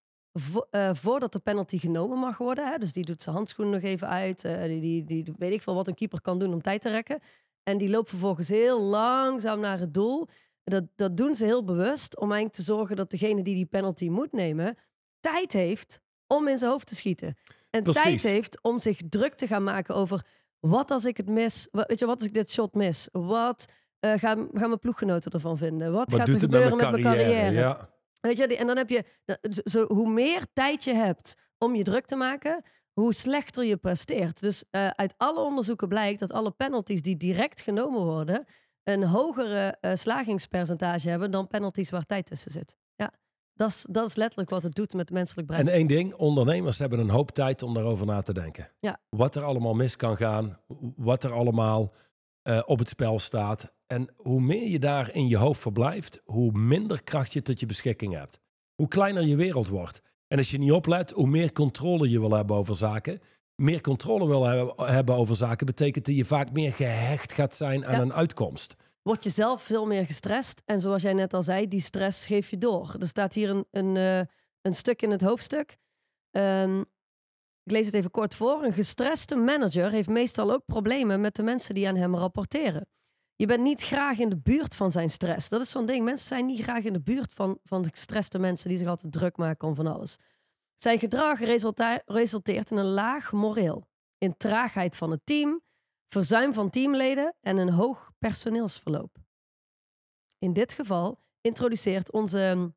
eh, 0.70 0.90
voordat 0.94 1.32
de 1.32 1.38
penalty 1.38 1.78
genomen 1.78 2.18
mag 2.18 2.38
worden, 2.38 2.68
hè, 2.68 2.78
dus 2.78 2.92
die 2.92 3.04
doet 3.04 3.22
zijn 3.22 3.34
handschoenen 3.34 3.74
nog 3.74 3.82
even 3.82 4.08
uit, 4.08 4.44
eh, 4.44 4.62
die, 4.62 4.80
die, 4.80 5.04
die 5.04 5.34
weet 5.38 5.52
ik 5.52 5.62
veel 5.62 5.74
wat 5.74 5.88
een 5.88 5.94
keeper 5.94 6.20
kan 6.20 6.38
doen 6.38 6.52
om 6.52 6.62
tijd 6.62 6.80
te 6.80 6.90
rekken. 6.90 7.20
En 7.62 7.78
die 7.78 7.90
loopt 7.90 8.08
vervolgens 8.08 8.48
heel 8.48 8.80
langzaam 8.80 9.60
naar 9.60 9.78
het 9.78 9.94
doel. 9.94 10.26
Dat, 10.64 10.84
dat 10.96 11.16
doen 11.16 11.34
ze 11.34 11.44
heel 11.44 11.64
bewust 11.64 12.16
om 12.16 12.32
eigenlijk 12.32 12.54
te 12.54 12.62
zorgen 12.62 12.96
dat 12.96 13.10
degene 13.10 13.42
die 13.42 13.54
die 13.54 13.66
penalty 13.66 14.08
moet 14.08 14.32
nemen, 14.32 14.76
tijd 15.20 15.52
heeft 15.52 16.00
om 16.26 16.48
in 16.48 16.58
zijn 16.58 16.70
hoofd 16.70 16.86
te 16.86 16.94
schieten. 16.94 17.36
En 17.70 17.82
Precies. 17.82 18.02
tijd 18.02 18.22
heeft 18.22 18.62
om 18.62 18.78
zich 18.78 19.00
druk 19.08 19.34
te 19.34 19.46
gaan 19.46 19.64
maken 19.64 19.94
over 19.94 20.26
wat 20.60 20.90
als 20.90 21.04
ik 21.04 21.16
het 21.16 21.28
mis, 21.28 21.68
Wa- 21.70 21.84
weet 21.86 21.98
je, 21.98 22.06
wat 22.06 22.16
als 22.18 22.26
ik 22.26 22.34
dit 22.34 22.50
shot 22.50 22.74
mis? 22.74 23.08
Wat 23.12 23.66
eh, 24.00 24.10
gaan, 24.10 24.48
gaan 24.52 24.68
mijn 24.68 24.78
ploeggenoten 24.78 25.32
ervan 25.32 25.58
vinden? 25.58 25.92
Wat, 25.92 26.10
Wat 26.10 26.18
gaat 26.18 26.26
er 26.28 26.32
met 26.32 26.42
gebeuren 26.42 26.76
met 26.76 26.90
mijn 26.90 27.02
carrière? 27.02 27.50
Ja. 27.50 27.88
Weet 28.20 28.36
je, 28.36 28.48
die- 28.48 28.56
en 28.56 28.66
dan 28.66 28.76
heb 28.76 28.88
je, 28.88 29.04
zo, 29.64 29.86
hoe 29.86 30.10
meer 30.10 30.46
tijd 30.52 30.84
je 30.84 30.94
hebt 30.94 31.34
om 31.58 31.74
je 31.74 31.82
druk 31.82 32.06
te 32.06 32.16
maken, 32.16 32.62
hoe 32.92 33.14
slechter 33.14 33.64
je 33.64 33.76
presteert. 33.76 34.40
Dus 34.40 34.64
eh, 34.70 34.86
uit 34.88 35.14
alle 35.16 35.40
onderzoeken 35.40 35.88
blijkt 35.88 36.20
dat 36.20 36.32
alle 36.32 36.50
penalties 36.50 37.02
die 37.02 37.16
direct 37.16 37.60
genomen 37.60 38.04
worden, 38.04 38.44
een 38.84 39.04
hogere 39.04 39.76
eh, 39.80 39.90
slagingspercentage 39.94 41.08
hebben 41.08 41.30
dan 41.30 41.46
penalties 41.46 41.90
waar 41.90 42.04
tijd 42.06 42.26
tussen 42.26 42.50
zit. 42.50 42.76
Dat 43.58 43.68
is, 43.68 43.86
dat 43.90 44.08
is 44.08 44.14
letterlijk 44.14 44.50
wat 44.50 44.62
het 44.62 44.74
doet 44.74 44.92
met 44.92 45.00
het 45.08 45.10
menselijk 45.18 45.46
brein. 45.46 45.68
En 45.68 45.72
één 45.74 45.86
ding, 45.86 46.14
ondernemers 46.14 46.78
hebben 46.78 46.98
een 46.98 47.10
hoop 47.10 47.30
tijd 47.30 47.62
om 47.62 47.74
daarover 47.74 48.06
na 48.06 48.22
te 48.22 48.32
denken. 48.32 48.70
Ja. 48.80 49.00
Wat 49.08 49.34
er 49.34 49.44
allemaal 49.44 49.74
mis 49.74 49.96
kan 49.96 50.16
gaan, 50.16 50.58
wat 50.96 51.24
er 51.24 51.32
allemaal 51.32 51.92
eh, 52.42 52.62
op 52.66 52.78
het 52.78 52.88
spel 52.88 53.18
staat. 53.18 53.72
En 53.86 54.08
hoe 54.16 54.40
meer 54.40 54.68
je 54.68 54.78
daar 54.78 55.14
in 55.14 55.28
je 55.28 55.36
hoofd 55.36 55.60
verblijft, 55.60 56.20
hoe 56.24 56.52
minder 56.52 57.02
kracht 57.02 57.32
je 57.32 57.42
tot 57.42 57.60
je 57.60 57.66
beschikking 57.66 58.14
hebt. 58.14 58.38
Hoe 58.74 58.88
kleiner 58.88 59.22
je 59.26 59.36
wereld 59.36 59.68
wordt. 59.68 60.02
En 60.28 60.38
als 60.38 60.50
je 60.50 60.58
niet 60.58 60.72
oplet, 60.72 61.10
hoe 61.10 61.28
meer 61.28 61.52
controle 61.52 62.08
je 62.10 62.20
wil 62.20 62.32
hebben 62.32 62.56
over 62.56 62.76
zaken. 62.76 63.20
Meer 63.54 63.80
controle 63.80 64.26
wil 64.26 64.44
hebben- 64.44 64.92
hebben 64.94 65.14
over 65.14 65.36
zaken 65.36 65.66
betekent 65.66 66.04
dat 66.06 66.16
je 66.16 66.24
vaak 66.24 66.52
meer 66.52 66.72
gehecht 66.72 67.32
gaat 67.32 67.54
zijn 67.54 67.86
aan 67.86 67.94
Ja. 67.94 68.00
een 68.00 68.12
uitkomst. 68.12 68.76
Word 69.08 69.24
je 69.24 69.30
zelf 69.30 69.62
veel 69.62 69.86
meer 69.86 70.06
gestrest. 70.06 70.62
En 70.64 70.80
zoals 70.80 71.02
jij 71.02 71.12
net 71.12 71.34
al 71.34 71.42
zei, 71.42 71.68
die 71.68 71.80
stress 71.80 72.26
geef 72.26 72.50
je 72.50 72.58
door. 72.58 72.96
Er 72.98 73.06
staat 73.06 73.34
hier 73.34 73.50
een, 73.50 73.66
een, 73.70 73.96
eh, 73.96 74.18
een 74.62 74.74
stuk 74.74 75.02
in 75.02 75.10
het 75.10 75.20
hoofdstuk. 75.20 75.76
Ehm, 76.30 76.80
ik 77.62 77.72
lees 77.72 77.86
het 77.86 77.94
even 77.94 78.10
kort 78.10 78.34
voor. 78.34 78.64
Een 78.64 78.72
gestreste 78.72 79.36
manager 79.36 79.90
heeft 79.90 80.08
meestal 80.08 80.52
ook 80.52 80.64
problemen 80.64 81.20
met 81.20 81.36
de 81.36 81.42
mensen 81.42 81.74
die 81.74 81.88
aan 81.88 81.96
hem 81.96 82.16
rapporteren. 82.16 82.88
Je 83.36 83.46
bent 83.46 83.62
niet 83.62 83.82
graag 83.82 84.18
in 84.18 84.28
de 84.28 84.38
buurt 84.38 84.76
van 84.76 84.90
zijn 84.90 85.10
stress. 85.10 85.48
Dat 85.48 85.60
is 85.60 85.70
zo'n 85.70 85.86
ding. 85.86 86.04
Mensen 86.04 86.28
zijn 86.28 86.46
niet 86.46 86.62
graag 86.62 86.84
in 86.84 86.92
de 86.92 87.02
buurt 87.02 87.32
van, 87.32 87.58
van 87.64 87.84
gestreste 87.90 88.38
mensen 88.38 88.68
die 88.68 88.78
zich 88.78 88.88
altijd 88.88 89.12
druk 89.12 89.36
maken 89.36 89.68
om 89.68 89.74
van 89.74 89.86
alles. 89.86 90.16
Zijn 90.74 90.98
gedrag 90.98 91.40
resulteert 92.06 92.70
in 92.70 92.76
een 92.76 92.92
laag 92.92 93.32
moreel, 93.32 93.88
in 94.18 94.36
traagheid 94.36 94.96
van 94.96 95.10
het 95.10 95.20
team, 95.24 95.62
verzuim 96.08 96.54
van 96.54 96.70
teamleden 96.70 97.34
en 97.40 97.56
een 97.56 97.70
hoog 97.70 98.10
personeelsverloop. 98.18 99.16
In 100.38 100.52
dit 100.52 100.72
geval 100.72 101.20
introduceert 101.40 102.12
onze 102.12 102.40
ehm, 102.42 102.68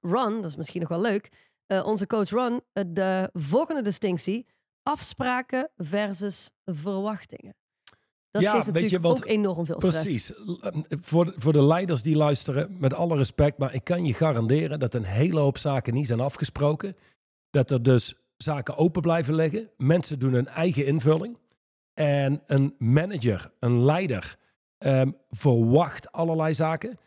Ron, 0.00 0.34
dat 0.34 0.50
is 0.50 0.56
misschien 0.56 0.80
nog 0.80 0.88
wel 0.90 1.00
leuk, 1.00 1.28
eh, 1.66 1.86
onze 1.86 2.06
coach 2.06 2.30
Ron, 2.30 2.60
eh, 2.72 2.84
de 2.88 3.30
volgende 3.32 3.82
distinctie: 3.82 4.46
afspraken 4.82 5.70
versus 5.76 6.50
verwachtingen. 6.64 7.56
Dat 8.30 8.42
Ja, 8.42 8.52
geeft 8.52 8.66
je, 8.66 8.72
natuurlijk 8.72 9.02
want- 9.02 9.22
ook 9.22 9.28
enorm 9.28 9.66
veel 9.66 9.80
stress. 9.80 10.02
Precies. 10.02 10.32
Voor, 10.88 11.24
de- 11.24 11.32
voor 11.36 11.52
de 11.52 11.62
leiders 11.62 12.02
die 12.02 12.16
luisteren, 12.16 12.76
met 12.78 12.94
alle 12.94 13.16
respect, 13.16 13.58
maar 13.58 13.74
ik 13.74 13.84
kan 13.84 14.04
je 14.04 14.14
garanderen 14.14 14.78
dat 14.78 14.94
een 14.94 15.04
hele 15.04 15.40
hoop 15.40 15.58
zaken 15.58 15.94
niet 15.94 16.06
zijn 16.06 16.20
afgesproken. 16.20 16.96
Dat 17.50 17.70
er 17.70 17.82
dus 17.82 18.14
zaken 18.36 18.76
open 18.76 19.02
blijven 19.02 19.34
liggen. 19.34 19.70
Mensen 19.76 20.18
doen 20.18 20.32
hun 20.32 20.46
eigen 20.48 20.86
invulling. 20.86 21.38
En 21.98 22.42
een 22.46 22.74
manager, 22.78 23.50
een 23.60 23.84
leider, 23.84 24.36
ehm, 24.78 25.10
verwacht 25.30 26.12
allerlei 26.12 26.54
zaken. 26.54 26.98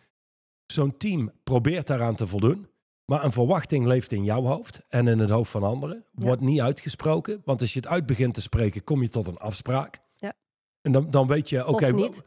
Zo'n 0.66 0.98
team 0.98 1.32
probeert 1.44 1.88
daaraan 1.88 2.16
te 2.16 2.28
voldoen. 2.28 2.68
Maar 3.06 3.24
een 3.24 3.32
verwachting 3.32 3.86
leeft 3.86 4.12
in 4.12 4.24
jouw 4.24 4.42
hoofd 4.44 4.82
en 4.90 5.08
in 5.08 5.20
het 5.20 5.30
hoofd 5.30 5.52
van 5.52 5.64
anderen. 5.64 6.06
Ja. 6.12 6.26
Wordt 6.26 6.42
niet 6.42 6.62
uitgesproken. 6.62 7.42
Want 7.46 7.62
als 7.62 7.74
je 7.74 7.80
het 7.80 7.88
uit 7.88 8.06
begint 8.06 8.34
te 8.34 8.42
spreken, 8.42 8.84
kom 8.84 9.02
je 9.02 9.10
tot 9.10 9.28
een 9.28 9.38
afspraak. 9.38 10.00
Ja. 10.18 10.34
En 10.82 10.92
dan, 10.92 11.12
dan 11.12 11.28
weet 11.28 11.50
je, 11.50 11.68
oké, 11.68 11.92
niet. 11.92 12.24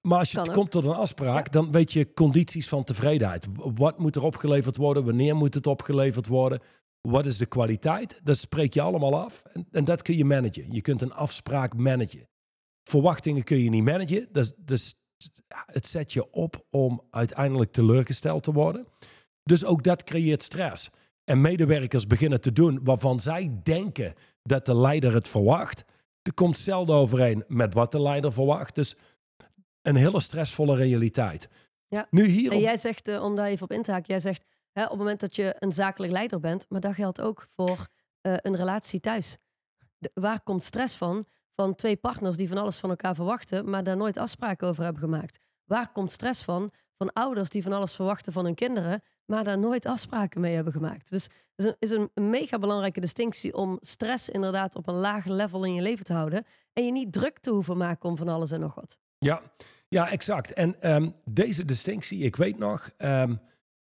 maar 0.00 0.18
als 0.18 0.30
je 0.30 0.36
Kan 0.36 0.42
het 0.46 0.52
ook. 0.52 0.58
komt 0.58 0.70
tot 0.70 0.84
een 0.84 0.94
afspraak, 1.00 1.52
dan 1.52 1.72
weet 1.72 1.92
je 1.92 2.12
condities 2.12 2.68
van 2.68 2.84
tevredenheid. 2.84 3.46
Wat 3.74 3.98
moet 3.98 4.16
er 4.16 4.24
opgeleverd 4.24 4.76
worden? 4.76 5.04
Wanneer 5.04 5.36
moet 5.36 5.54
het 5.54 5.66
opgeleverd 5.66 6.26
worden? 6.26 6.60
Wat 7.00 7.26
is 7.26 7.38
de 7.38 7.46
kwaliteit? 7.46 8.20
Dat 8.22 8.38
spreek 8.38 8.74
je 8.74 8.80
allemaal 8.80 9.20
af. 9.20 9.42
En, 9.52 9.66
en 9.70 9.84
dat 9.84 10.02
kun 10.02 10.16
je 10.16 10.24
managen. 10.24 10.72
Je 10.72 10.80
kunt 10.80 11.02
een 11.02 11.12
afspraak 11.12 11.74
managen. 11.74 12.28
Verwachtingen 12.82 13.44
kun 13.44 13.58
je 13.58 13.70
niet 13.70 13.84
managen. 13.84 14.28
Dus, 14.32 14.52
dus 14.56 14.94
het 15.48 15.86
zet 15.86 16.12
je 16.12 16.32
op 16.32 16.64
om 16.70 17.02
uiteindelijk 17.10 17.72
teleurgesteld 17.72 18.42
te 18.42 18.52
worden. 18.52 18.86
Dus 19.42 19.64
ook 19.64 19.82
dat 19.82 20.04
creëert 20.04 20.42
stress. 20.42 20.90
En 21.24 21.40
medewerkers 21.40 22.06
beginnen 22.06 22.40
te 22.40 22.52
doen 22.52 22.80
waarvan 22.82 23.20
zij 23.20 23.60
denken 23.62 24.14
dat 24.42 24.66
de 24.66 24.76
leider 24.76 25.14
het 25.14 25.28
verwacht. 25.28 25.84
Er 26.22 26.34
komt 26.34 26.58
zelden 26.58 26.96
overeen 26.96 27.44
met 27.48 27.74
wat 27.74 27.92
de 27.92 28.00
leider 28.00 28.32
verwacht. 28.32 28.74
Dus 28.74 28.96
een 29.82 29.96
hele 29.96 30.20
stressvolle 30.20 30.76
realiteit. 30.76 31.48
Ja. 31.88 32.06
Nu 32.10 32.24
hier. 32.24 32.52
En 32.52 32.60
jij 32.60 32.76
zegt, 32.76 33.08
eh, 33.08 33.22
om 33.22 33.36
daar 33.36 33.46
even 33.46 33.62
op 33.64 33.72
in 33.72 33.82
te 33.82 33.90
haken, 33.90 34.06
jij 34.06 34.20
zegt 34.20 34.44
hè, 34.72 34.82
op 34.82 34.88
het 34.88 34.98
moment 34.98 35.20
dat 35.20 35.36
je 35.36 35.56
een 35.58 35.72
zakelijk 35.72 36.12
leider 36.12 36.40
bent, 36.40 36.66
maar 36.68 36.80
dat 36.80 36.94
geldt 36.94 37.20
ook 37.20 37.46
voor 37.56 37.86
eh, 38.20 38.34
een 38.36 38.56
relatie 38.56 39.00
thuis. 39.00 39.38
Waar 40.14 40.42
komt 40.42 40.64
stress 40.64 40.96
van? 40.96 41.26
Van 41.54 41.74
twee 41.74 41.96
partners 41.96 42.36
die 42.36 42.48
van 42.48 42.58
alles 42.58 42.76
van 42.76 42.90
elkaar 42.90 43.14
verwachten, 43.14 43.70
maar 43.70 43.82
daar 43.82 43.96
nooit 43.96 44.16
afspraken 44.16 44.68
over 44.68 44.84
hebben 44.84 45.02
gemaakt. 45.02 45.38
Waar 45.64 45.92
komt 45.92 46.12
stress 46.12 46.42
van? 46.42 46.72
Van 46.96 47.12
ouders 47.12 47.48
die 47.48 47.62
van 47.62 47.72
alles 47.72 47.92
verwachten 47.92 48.32
van 48.32 48.44
hun 48.44 48.54
kinderen, 48.54 49.02
maar 49.24 49.44
daar 49.44 49.58
nooit 49.58 49.86
afspraken 49.86 50.40
mee 50.40 50.54
hebben 50.54 50.72
gemaakt. 50.72 51.10
Dus 51.10 51.24
het 51.24 51.32
is 51.56 51.64
een, 51.64 51.76
is 51.78 51.90
een 51.90 52.30
mega 52.30 52.58
belangrijke 52.58 53.00
distinctie 53.00 53.54
om 53.54 53.78
stress 53.80 54.28
inderdaad 54.28 54.76
op 54.76 54.86
een 54.86 54.94
laag 54.94 55.24
level 55.24 55.64
in 55.64 55.74
je 55.74 55.82
leven 55.82 56.04
te 56.04 56.12
houden. 56.12 56.44
En 56.72 56.84
je 56.84 56.92
niet 56.92 57.12
druk 57.12 57.38
te 57.38 57.50
hoeven 57.50 57.76
maken 57.76 58.08
om 58.08 58.16
van 58.16 58.28
alles 58.28 58.50
en 58.50 58.60
nog 58.60 58.74
wat. 58.74 58.98
Ja, 59.18 59.42
ja, 59.88 60.10
exact. 60.10 60.52
En 60.52 60.80
ehm, 60.80 61.10
deze 61.24 61.64
distinctie, 61.64 62.22
ik 62.22 62.36
weet 62.36 62.58
nog, 62.58 62.90
ehm, 62.96 63.34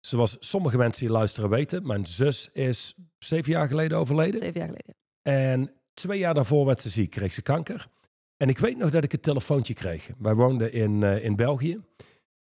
zoals 0.05 0.37
sommige 0.39 0.77
mensen 0.77 1.05
die 1.05 1.15
luisteren 1.15 1.49
weten, 1.49 1.87
mijn 1.87 2.05
zus 2.05 2.49
is 2.51 2.95
zeven 3.17 3.51
jaar 3.51 3.67
geleden 3.67 3.97
overleden. 3.97 4.39
Zeven 4.39 4.59
jaar 4.59 4.69
geleden. 4.69 4.95
En 5.21 5.73
twee 5.93 6.19
jaar 6.19 6.33
daarvoor 6.33 6.65
werd 6.65 6.81
ze 6.81 6.89
ziek, 6.89 7.09
kreeg 7.09 7.33
ze 7.33 7.41
kanker. 7.41 7.89
En 8.37 8.49
ik 8.49 8.57
weet 8.57 8.77
nog 8.77 8.89
dat 8.89 9.03
ik 9.03 9.13
een 9.13 9.19
telefoontje 9.19 9.73
kreeg. 9.73 10.09
Wij 10.17 10.33
woonden 10.33 10.73
in, 10.73 11.03
eh, 11.03 11.23
in 11.23 11.35
België. 11.35 11.81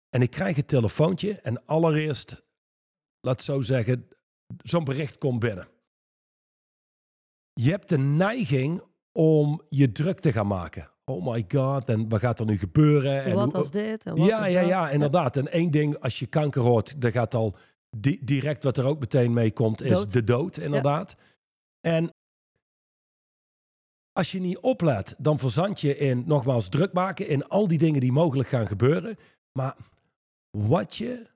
En 0.09 0.23
ik 0.23 0.31
krijg 0.31 0.57
een 0.57 0.67
telefoontje 0.67 1.41
en 1.41 1.67
allereerst, 1.67 2.43
laat 3.21 3.43
zo 3.43 3.61
zeggen, 3.61 4.09
zo'n 4.63 4.85
bericht 4.85 5.19
komt 5.19 5.41
binnen. 5.41 5.69
Je 7.53 7.71
hebt 7.71 7.89
de 7.89 7.99
neiging 7.99 8.83
om 9.13 9.63
je 9.69 9.93
druk 9.93 10.21
te 10.21 10.33
gaan 10.33 10.47
maken 10.47 10.90
oh 11.05 11.27
my 11.33 11.45
god, 11.49 11.89
en 11.89 12.09
wat 12.09 12.21
gaat 12.21 12.41
er 12.41 12.47
nu 12.47 12.59
gebeuren? 12.59 13.25
En 13.25 13.35
wat 13.35 13.53
was 13.53 13.71
dit? 13.71 14.07
En 14.07 14.17
wat 14.17 14.27
ja, 14.27 14.47
ja, 14.47 14.61
ja, 14.61 14.91
inderdaad. 14.91 15.37
En 15.37 15.53
één 15.53 15.71
ding, 15.71 15.99
als 15.99 16.19
je 16.19 16.27
kanker 16.27 16.63
hoort, 16.63 17.01
dan 17.01 17.13
gaat 17.13 17.35
al 17.35 17.57
di- 17.97 18.19
direct 18.23 18.65
wat 18.65 18.77
er 18.77 18.85
ook 18.85 19.01
meteen 19.01 19.33
mee 19.33 19.53
komt, 19.53 19.83
is 19.83 19.91
Dood. 19.91 20.13
de 20.13 20.25
dood, 20.25 20.57
inderdaad. 20.57 21.17
En 21.81 22.11
als 24.13 24.33
je 24.33 24.41
niet 24.41 24.59
oplet, 24.59 25.15
dan 25.19 25.39
verzand 25.39 25.81
je 25.81 25.97
in, 25.97 26.23
nogmaals, 26.27 26.69
druk 26.69 26.93
maken 26.93 27.29
in 27.29 27.49
al 27.49 27.69
die 27.69 27.79
dingen 27.79 28.01
die 28.01 28.13
mogelijk 28.13 28.49
gaan 28.49 28.67
gebeuren. 28.67 29.17
Maar 29.53 29.77
wat 30.51 30.97
je 30.97 31.27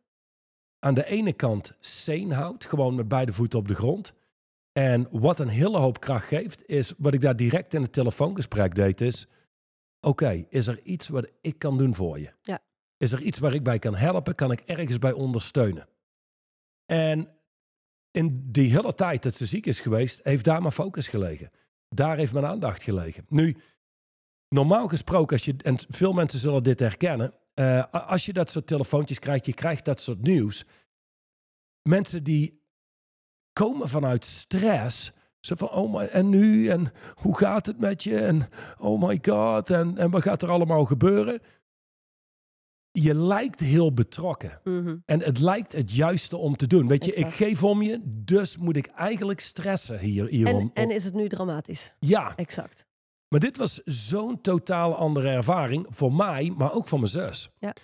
aan 0.79 0.95
de 0.95 1.07
ene 1.07 1.33
kant 1.33 1.77
sane 1.81 2.35
houdt, 2.35 2.65
gewoon 2.65 2.95
met 2.95 3.09
beide 3.09 3.33
voeten 3.33 3.59
op 3.59 3.69
de 3.69 3.75
grond. 3.75 4.13
En 4.73 5.09
wat 5.11 5.39
een 5.39 5.49
hele 5.49 5.79
hoop 5.79 6.01
kracht 6.01 6.27
geeft, 6.27 6.67
is 6.67 6.93
wat 6.99 7.15
ik 7.15 7.21
daar 7.21 7.37
direct 7.37 7.75
in 7.75 7.83
het 7.83 7.93
telefoongesprek 7.93 8.75
deed, 8.75 9.01
is... 9.01 9.27
Oké, 10.05 10.45
is 10.49 10.67
er 10.67 10.81
iets 10.83 11.09
wat 11.09 11.31
ik 11.41 11.59
kan 11.59 11.79
doen 11.79 11.95
voor 11.95 12.19
je? 12.19 12.33
Ja. 12.43 12.59
Is 12.97 13.13
er 13.13 13.21
iets 13.21 13.39
waar 13.39 13.55
ik 13.55 13.63
bij 13.63 13.79
kan 13.79 13.95
helpen? 13.95 14.35
Kan 14.35 14.53
ik 14.53 14.61
ergens 14.61 14.99
bij 14.99 15.13
ondersteunen? 15.13 15.89
En 16.87 17.29
in 18.11 18.51
die 18.51 18.71
hele 18.71 18.95
tijd 18.95 19.23
dat 19.23 19.35
ze 19.35 19.47
ziek 19.47 19.67
is 19.67 19.81
geweest, 19.81 20.21
heeft 20.23 20.45
daar 20.45 20.61
mijn 20.61 20.73
focus 20.73 21.09
gelegen. 21.09 21.51
Daar 21.89 22.17
heeft 22.17 22.33
mijn 22.33 22.47
aandacht 22.47 22.83
gelegen. 22.83 23.27
Nu, 23.29 23.57
normaal 24.49 24.89
gesproken, 24.89 25.37
als 25.37 25.45
je, 25.45 25.55
en 25.57 25.77
veel 25.89 26.13
mensen 26.13 26.41
zullen 26.41 26.63
dit 26.63 26.81
herkennen, 26.81 27.35
eh, 27.55 27.85
als 27.91 28.27
je 28.27 28.33
dat 28.33 28.51
soort 28.51 28.67
telefoontjes 28.67 29.19
krijgt, 29.19 29.47
je 29.47 29.55
krijgt 29.55 29.85
dat 29.85 30.01
soort 30.01 30.23
nieuws. 30.23 30.65
Mensen 31.83 32.23
die 32.23 32.63
komen 33.53 33.89
vanuit 33.89 34.25
stress. 34.25 35.13
Zo 35.45 35.55
van, 35.55 35.71
oh 35.71 35.95
my, 35.95 36.05
en 36.05 36.29
nu? 36.29 36.69
En 36.69 36.93
hoe 37.15 37.37
gaat 37.37 37.67
het 37.67 37.79
met 37.79 38.03
je? 38.03 38.19
En 38.19 38.49
oh 38.79 39.09
my 39.09 39.19
god, 39.23 39.71
en, 39.71 39.99
en 39.99 40.11
wat 40.11 40.23
gaat 40.23 40.43
er 40.43 40.51
allemaal 40.51 40.85
gebeuren? 40.85 41.41
Je 42.91 43.15
lijkt 43.15 43.61
heel 43.61 43.93
betrokken. 43.93 44.61
Mhm. 44.65 44.97
En 45.07 45.21
het 45.21 45.39
lijkt 45.39 45.73
het 45.73 45.93
juiste 45.93 46.37
om 46.37 46.57
te 46.57 46.67
doen. 46.67 46.89
Weet 46.89 47.05
je, 47.05 47.15
ik 47.15 47.27
geef 47.27 47.65
om 47.65 47.83
je, 47.83 48.01
dus 48.05 48.57
moet 48.57 48.77
ik 48.77 48.87
eigenlijk 48.87 49.41
stressen 49.41 49.99
hier, 49.99 50.27
hierom. 50.27 50.71
En, 50.75 50.85
en 50.85 50.91
is 50.91 51.05
het 51.05 51.15
nu 51.15 51.29
dramatisch? 51.29 51.95
ja, 51.99 52.37
Exact. 52.37 52.87
maar 53.29 53.41
dit 53.41 53.57
was 53.57 53.81
zo'n 53.85 54.41
totaal 54.41 54.95
andere 54.95 55.29
ervaring 55.29 55.87
voor 55.89 56.13
mij, 56.13 56.53
maar 56.57 56.73
ook 56.73 56.89
voor 56.89 56.99
mijn 56.99 57.11
zus. 57.11 57.51
Ja. 57.59 57.75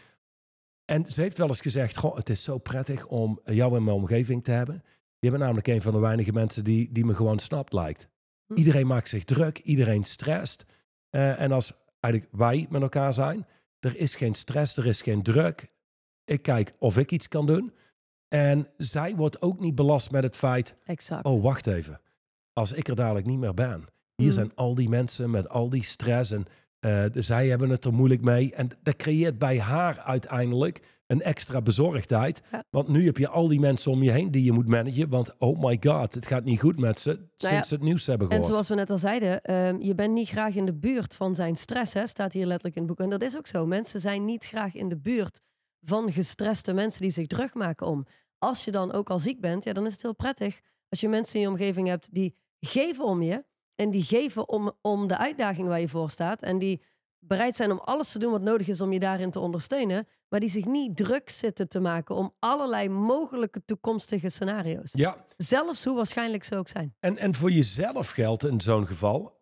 En 0.85 1.05
ze 1.13 1.21
heeft 1.21 1.39
wel 1.39 1.49
eens 1.49 1.61
gezegd, 1.61 1.97
goh, 1.97 2.17
het 2.17 2.31
is 2.31 2.43
zo 2.43 2.59
prettig 2.59 3.07
om 3.07 3.41
jou 3.45 3.77
in 3.77 3.85
mijn 3.85 3.97
omgeving 3.97 4.45
te 4.45 4.51
hebben. 4.51 4.83
Je 5.21 5.31
bent 5.31 5.43
namelijk 5.43 5.67
een 5.67 5.83
van 5.83 5.93
de 5.93 5.99
weinige 5.99 6.33
mensen 6.33 6.65
die, 6.65 6.93
die 6.93 7.05
me 7.05 7.15
gewoon 7.15 7.39
snapt 7.39 7.73
lijkt. 7.73 8.09
Hm. 8.47 8.55
Iedereen 8.55 8.87
maakt 8.87 9.09
zich 9.09 9.25
druk, 9.25 9.59
iedereen 9.59 10.05
stresst. 10.05 10.65
Eh, 11.11 11.41
en 11.41 11.53
als 11.53 11.73
eigenlijk 12.01 12.35
wij 12.35 12.67
met 12.71 12.83
elkaar 12.83 13.13
zijn, 13.13 13.47
er 13.81 13.97
is 13.97 14.15
geen 14.15 14.35
stress, 14.35 14.77
er 14.77 14.87
is 14.87 15.03
geen 15.03 15.23
druk. 15.23 15.69
Ik 16.25 16.43
kijk 16.43 16.75
of 16.79 16.99
ik 16.99 17.11
iets 17.13 17.29
kan 17.29 17.47
doen. 17.47 17.73
En 18.29 18.69
zij 18.77 19.17
wordt 19.17 19.43
ook 19.43 19.61
niet 19.61 19.75
belast 19.75 20.11
met 20.11 20.23
het 20.23 20.37
feit, 20.37 20.75
Exact. 20.85 21.25
oh 21.25 21.43
wacht 21.43 21.67
even, 21.67 22.01
als 22.53 22.73
ik 22.73 22.89
er 22.89 22.95
dadelijk 22.95 23.27
niet 23.27 23.39
meer 23.39 23.55
ben. 23.55 23.85
Hier 24.15 24.27
Mm. 24.29 24.33
zijn 24.33 24.55
al 24.55 24.75
die 24.75 24.89
mensen 24.89 25.31
met 25.31 25.49
al 25.49 25.69
die 25.71 25.85
stress 25.85 26.31
en 26.31 26.47
eh, 26.81 27.05
zij 27.15 27.49
hebben 27.49 27.71
het 27.71 27.85
er 27.85 27.93
moeilijk 27.93 28.23
mee. 28.23 28.55
En 28.55 28.69
dat 28.83 28.97
creëert 28.97 29.39
bij 29.39 29.59
haar 29.61 29.99
uiteindelijk 29.99 31.00
een 31.11 31.23
extra 31.23 31.63
bezorgdheid. 31.63 32.43
Ja. 32.53 32.65
Want 32.71 32.89
nu 32.89 33.05
heb 33.05 33.17
je 33.17 33.29
al 33.29 33.49
die 33.49 33.61
mensen 33.61 33.93
om 33.93 34.03
je 34.03 34.11
heen 34.11 34.31
die 34.31 34.45
je 34.45 34.53
moet 34.53 34.67
managen. 34.67 35.09
Want 35.09 35.35
oh 35.39 35.63
my 35.63 35.79
god, 35.81 36.15
het 36.15 36.27
gaat 36.27 36.45
niet 36.45 36.61
goed 36.61 36.79
met 36.79 36.99
ze 36.99 37.11
sinds 37.11 37.35
Nou 37.39 37.55
ja, 37.55 37.63
ze 37.63 37.75
het 37.75 37.83
nieuws 37.83 38.07
hebben 38.07 38.29
En 38.29 38.33
gehoord. 38.33 38.53
zoals 38.53 38.69
we 38.69 38.75
net 38.75 38.91
al 38.91 38.99
zeiden, 38.99 39.43
ehm, 39.43 39.81
je 39.81 39.95
bent 39.95 40.13
niet 40.13 40.29
graag 40.29 40.55
in 40.55 40.67
de 40.67 40.75
buurt 40.75 41.15
van 41.15 41.35
zijn 41.35 41.57
stress, 41.57 41.95
hè, 41.95 42.07
staat 42.07 42.33
hier 42.33 42.47
letterlijk 42.47 42.77
in 42.77 42.83
het 42.83 42.91
boek. 42.91 43.01
En 43.01 43.11
dat 43.11 43.23
is 43.23 43.37
ook 43.37 43.47
zo. 43.47 43.67
Mensen 43.67 44.01
zijn 44.01 44.25
niet 44.25 44.45
graag 44.45 44.75
in 44.75 44.89
de 44.89 44.99
buurt 44.99 45.41
van 45.81 46.13
gestreste 46.13 46.73
mensen 46.73 47.03
die 47.03 47.11
zich 47.11 47.27
druk 47.27 47.55
maken 47.55 47.87
om. 47.87 48.07
Als 48.39 48.65
je 48.65 48.71
dan 48.71 48.93
ook 48.93 49.11
al 49.11 49.19
ziek 49.19 49.41
bent, 49.41 49.65
ja, 49.65 49.73
dan 49.73 49.87
is 49.87 49.93
het 49.93 50.03
heel 50.03 50.15
prettig 50.15 50.61
als 50.89 51.01
je 51.01 51.09
mensen 51.09 51.35
in 51.35 51.41
je 51.41 51.49
omgeving 51.49 51.89
hebt 51.89 52.15
die 52.15 52.35
geven 52.61 53.05
om 53.05 53.23
je. 53.23 53.45
En 53.75 53.91
die 53.91 54.03
geven 54.03 54.49
om, 54.49 54.73
om 54.81 55.09
de 55.09 55.19
uitdaging 55.19 55.69
waar 55.69 55.81
je 55.81 55.89
voor 55.89 56.11
staat. 56.11 56.43
En 56.43 56.59
die 56.59 56.83
bereid 57.21 57.57
zijn 57.57 57.71
om 57.71 57.79
alles 57.79 58.13
te 58.13 58.19
doen 58.19 58.31
wat 58.31 58.43
nodig 58.43 58.69
is 58.69 58.81
om 58.81 58.93
je 58.93 59.01
daarin 59.01 59.31
te 59.31 59.41
ondersteunen. 59.41 60.07
Maar 60.29 60.41
die 60.41 60.49
zich 60.49 60.65
niet 60.65 60.97
druk 60.97 61.31
zitten 61.31 61.69
te 61.69 61.81
maken 61.81 62.15
om 62.15 62.35
allerlei 62.39 62.89
mogelijke 62.89 63.65
toekomstige 63.65 64.29
scenario's. 64.29 64.91
Ja, 64.93 65.25
Zelfs 65.37 65.85
hoe 65.85 65.97
waarschijnlijk 65.97 66.45
ze 66.45 66.57
ook 66.57 66.69
zijn. 66.69 66.95
en, 67.01 67.17
en 67.17 67.35
voor 67.35 67.51
jezelf 67.51 68.11
geldt 68.11 68.45
in 68.45 68.61
zo'n 68.61 68.87
geval, 68.87 69.41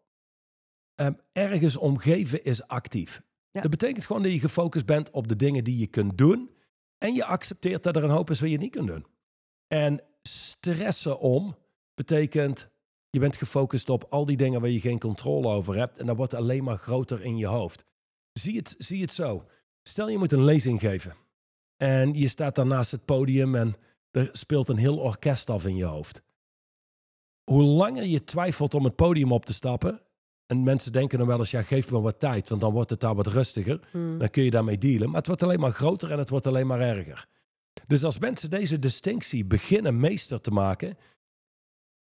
ehm, 0.94 1.12
ergens 1.32 1.76
omgeven 1.76 2.44
is 2.44 2.66
actief. 2.66 3.22
Ja. 3.50 3.60
Dat 3.60 3.70
betekent 3.70 4.06
gewoon 4.06 4.22
dat 4.22 4.32
je 4.32 4.40
gefocust 4.40 4.86
bent 4.86 5.10
op 5.10 5.28
de 5.28 5.36
dingen 5.36 5.64
die 5.64 5.78
je 5.78 5.86
kunt 5.86 6.18
doen. 6.18 6.50
En 6.98 7.14
je 7.14 7.24
accepteert 7.24 7.82
dat 7.82 7.96
er 7.96 8.04
een 8.04 8.10
hoop 8.10 8.30
is 8.30 8.40
wat 8.40 8.50
je 8.50 8.58
niet 8.58 8.70
kunt 8.70 8.86
doen. 8.86 9.06
En 9.68 10.02
stressen 10.22 11.18
om 11.20 11.56
betekent, 11.94 12.68
je 13.18 13.24
bent 13.24 13.36
gefocust 13.36 13.90
op 13.90 14.06
al 14.10 14.24
die 14.24 14.36
dingen 14.36 14.60
waar 14.60 14.70
je 14.70 14.80
geen 14.80 14.98
controle 14.98 15.48
over 15.48 15.76
hebt. 15.76 15.98
En 15.98 16.06
dat 16.06 16.16
wordt 16.16 16.34
alleen 16.34 16.64
maar 16.64 16.78
groter 16.78 17.22
in 17.22 17.36
je 17.36 17.46
hoofd. 17.46 17.84
Zie 18.32 18.56
het, 18.56 18.74
zie 18.78 19.00
het 19.00 19.12
zo. 19.12 19.44
Stel 19.82 20.08
je 20.08 20.18
moet 20.18 20.32
een 20.32 20.44
lezing 20.44 20.80
geven. 20.80 21.14
En 21.76 22.14
je 22.14 22.28
staat 22.28 22.54
dan 22.54 22.68
naast 22.68 22.90
het 22.90 23.04
podium 23.04 23.54
en 23.54 23.76
er 24.10 24.28
speelt 24.32 24.68
een 24.68 24.76
heel 24.76 24.96
orkest 24.96 25.50
af 25.50 25.66
in 25.66 25.76
je 25.76 25.84
hoofd. 25.84 26.22
Hoe 27.44 27.62
langer 27.62 28.04
je 28.04 28.24
twijfelt 28.24 28.74
om 28.74 28.84
het 28.84 28.96
podium 28.96 29.32
op 29.32 29.44
te 29.44 29.52
stappen. 29.52 30.00
En 30.46 30.62
mensen 30.62 30.92
denken 30.92 31.18
dan 31.18 31.26
wel 31.26 31.38
eens, 31.38 31.50
ja, 31.50 31.62
geef 31.62 31.90
me 31.90 32.00
wat 32.00 32.20
tijd, 32.20 32.48
want 32.48 32.60
dan 32.60 32.72
wordt 32.72 32.90
het 32.90 33.00
daar 33.00 33.14
wat 33.14 33.26
rustiger. 33.26 33.88
Hmm. 33.90 34.18
Dan 34.18 34.30
kun 34.30 34.42
je 34.42 34.50
daarmee 34.50 34.78
dealen. 34.78 35.06
Maar 35.06 35.16
het 35.16 35.26
wordt 35.26 35.42
alleen 35.42 35.60
maar 35.60 35.72
groter 35.72 36.10
en 36.10 36.18
het 36.18 36.28
wordt 36.28 36.46
alleen 36.46 36.66
maar 36.66 36.80
erger. 36.80 37.28
Dus 37.86 38.04
als 38.04 38.18
mensen 38.18 38.50
deze 38.50 38.78
distinctie 38.78 39.44
beginnen 39.44 40.00
meester 40.00 40.40
te 40.40 40.50
maken, 40.50 40.96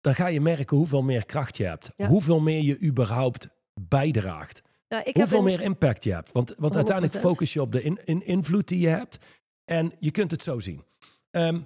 dan 0.06 0.15
ga 0.15 0.28
je 0.28 0.41
merken 0.41 0.78
hoeveel 0.78 1.02
meer 1.02 1.26
kracht 1.26 1.58
je 1.58 1.65
hebt. 1.65 1.91
Ja. 1.96 2.08
Hoeveel 2.08 2.39
meer 2.39 2.62
je 2.62 2.82
überhaupt 2.82 3.48
bijdraagt. 3.74 4.62
Nou, 4.88 5.02
ik 5.02 5.06
heb 5.06 5.15
hoeveel 5.15 5.41
meer 5.41 5.62
impact 5.62 6.04
je 6.04 6.13
hebt. 6.13 6.32
Want, 6.32 6.54
want 6.58 6.76
uiteindelijk 6.76 7.15
100%. 7.18 7.20
focus 7.20 7.54
je 7.54 7.62
op 7.62 7.72
de 7.72 7.84
in, 7.84 8.00
in- 8.06 8.26
invloed 8.26 8.68
die 8.68 8.80
je 8.80 8.88
hebt. 8.88 9.18
En 9.65 9.91
je 10.00 10.12
kunt 10.12 10.32
het 10.32 10.41
zo 10.44 10.60
zien. 10.60 10.84
Ehm, 11.32 11.60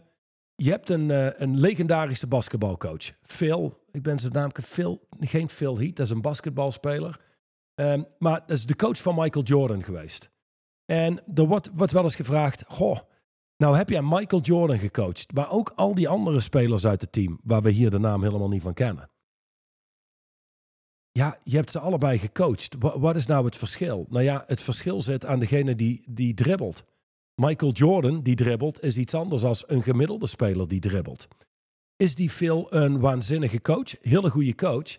je 0.56 0.70
hebt 0.70 0.90
een, 0.90 1.12
eh, 1.12 1.28
een 1.36 1.60
legendarische 1.60 2.28
basketbalcoach. 2.28 3.12
Phil, 3.22 3.80
ik 3.92 4.02
ben 4.04 4.20
zijn 4.20 4.34
naam, 4.34 4.52
Phil, 4.64 5.08
geen 5.20 5.50
Phil 5.50 5.80
Heath, 5.80 5.96
dat 5.96 6.06
is 6.06 6.12
een 6.12 6.22
basketbalspeler. 6.22 7.20
Ehm, 7.76 8.04
maar 8.20 8.40
dat 8.40 8.58
is 8.58 8.66
de 8.66 8.76
coach 8.76 9.02
van 9.02 9.16
Michael 9.16 9.46
Jordan 9.46 9.84
geweest. 9.84 10.30
En 10.86 11.22
er 11.36 11.46
wordt, 11.46 11.70
wordt 11.74 11.92
wel 11.92 12.04
eens 12.04 12.16
gevraagd, 12.16 12.64
goh, 12.68 13.00
nou 13.60 13.78
heb 13.78 13.90
jij 13.90 14.02
Michael 14.02 14.42
Jordan 14.42 14.80
gecoacht, 14.80 15.34
maar 15.34 15.50
ook 15.52 15.72
al 15.76 15.94
die 15.96 16.08
andere 16.10 16.40
spelers 16.40 16.86
uit 16.86 17.02
het 17.02 17.12
team, 17.12 17.40
waar 17.44 17.62
we 17.62 17.70
hier 17.70 17.90
de 17.90 18.00
naam 18.00 18.24
helemaal 18.24 18.50
niet 18.50 18.62
van 18.62 18.74
kennen. 18.74 19.10
Ja, 21.12 21.40
je 21.44 21.56
hebt 21.56 21.72
ze 21.72 21.80
allebei 21.80 22.18
gecoacht. 22.20 22.76
Wa- 22.80 23.00
Wat 23.00 23.16
is 23.16 23.26
nou 23.26 23.46
het 23.46 23.56
verschil? 23.56 24.06
Nou 24.10 24.24
ja, 24.24 24.44
het 24.48 24.62
verschil 24.62 25.02
zit 25.02 25.26
aan 25.26 25.40
degene 25.40 25.76
die, 25.76 26.04
die 26.10 26.34
dribbelt. 26.34 26.84
Michael 27.36 27.72
Jordan, 27.72 28.22
die 28.22 28.36
dribbelt, 28.36 28.82
is 28.84 28.98
iets 28.98 29.14
anders 29.14 29.42
dan 29.42 29.56
een 29.68 29.84
gemiddelde 29.84 30.28
speler 30.28 30.68
die 30.68 30.80
dribbelt. 30.80 31.28
Is 31.96 32.16
die 32.16 32.30
Phil 32.30 32.68
een 32.74 33.00
waanzinnige 33.00 33.62
coach? 33.62 33.96
Hele 34.02 34.30
goede 34.30 34.56
coach. 34.56 34.98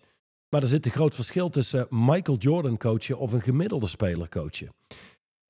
Maar 0.48 0.62
er 0.62 0.68
zit 0.68 0.86
een 0.86 0.92
groot 0.92 1.14
verschil 1.14 1.48
tussen 1.50 1.86
Michael 1.90 2.36
Jordan 2.38 2.76
coachen 2.76 3.18
of 3.18 3.32
een 3.32 3.42
gemiddelde 3.42 3.86
speler 3.86 4.28
coachen. 4.28 4.74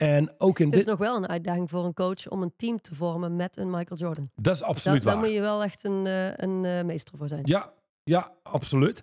En 0.01 0.35
ook 0.39 0.59
in 0.59 0.67
Het 0.67 0.75
is 0.75 0.81
dit... 0.81 0.91
nog 0.91 0.99
wel 0.99 1.17
een 1.17 1.29
uitdaging 1.29 1.71
voor 1.71 1.85
een 1.85 1.95
coach 1.95 2.29
om 2.29 2.43
een 2.43 2.53
team 2.57 2.81
te 2.81 2.95
vormen 2.95 3.37
met 3.37 3.57
een 3.57 3.71
Michael 3.71 4.01
Jordan. 4.01 4.31
Dat 4.35 4.55
is 4.55 4.61
Daar, 4.61 4.69
absoluut 4.69 5.03
daar 5.03 5.15
waar. 5.15 5.25
moet 5.25 5.35
je 5.35 5.41
wel 5.41 5.63
echt 5.63 5.85
een, 5.85 6.07
eh, 6.07 6.27
een 6.37 6.65
eh, 6.65 6.85
meester 6.85 7.19
voor 7.19 7.29
zijn. 7.29 7.43
Ja, 7.45 7.73
ja, 8.05 8.33
absoluut. 8.43 9.03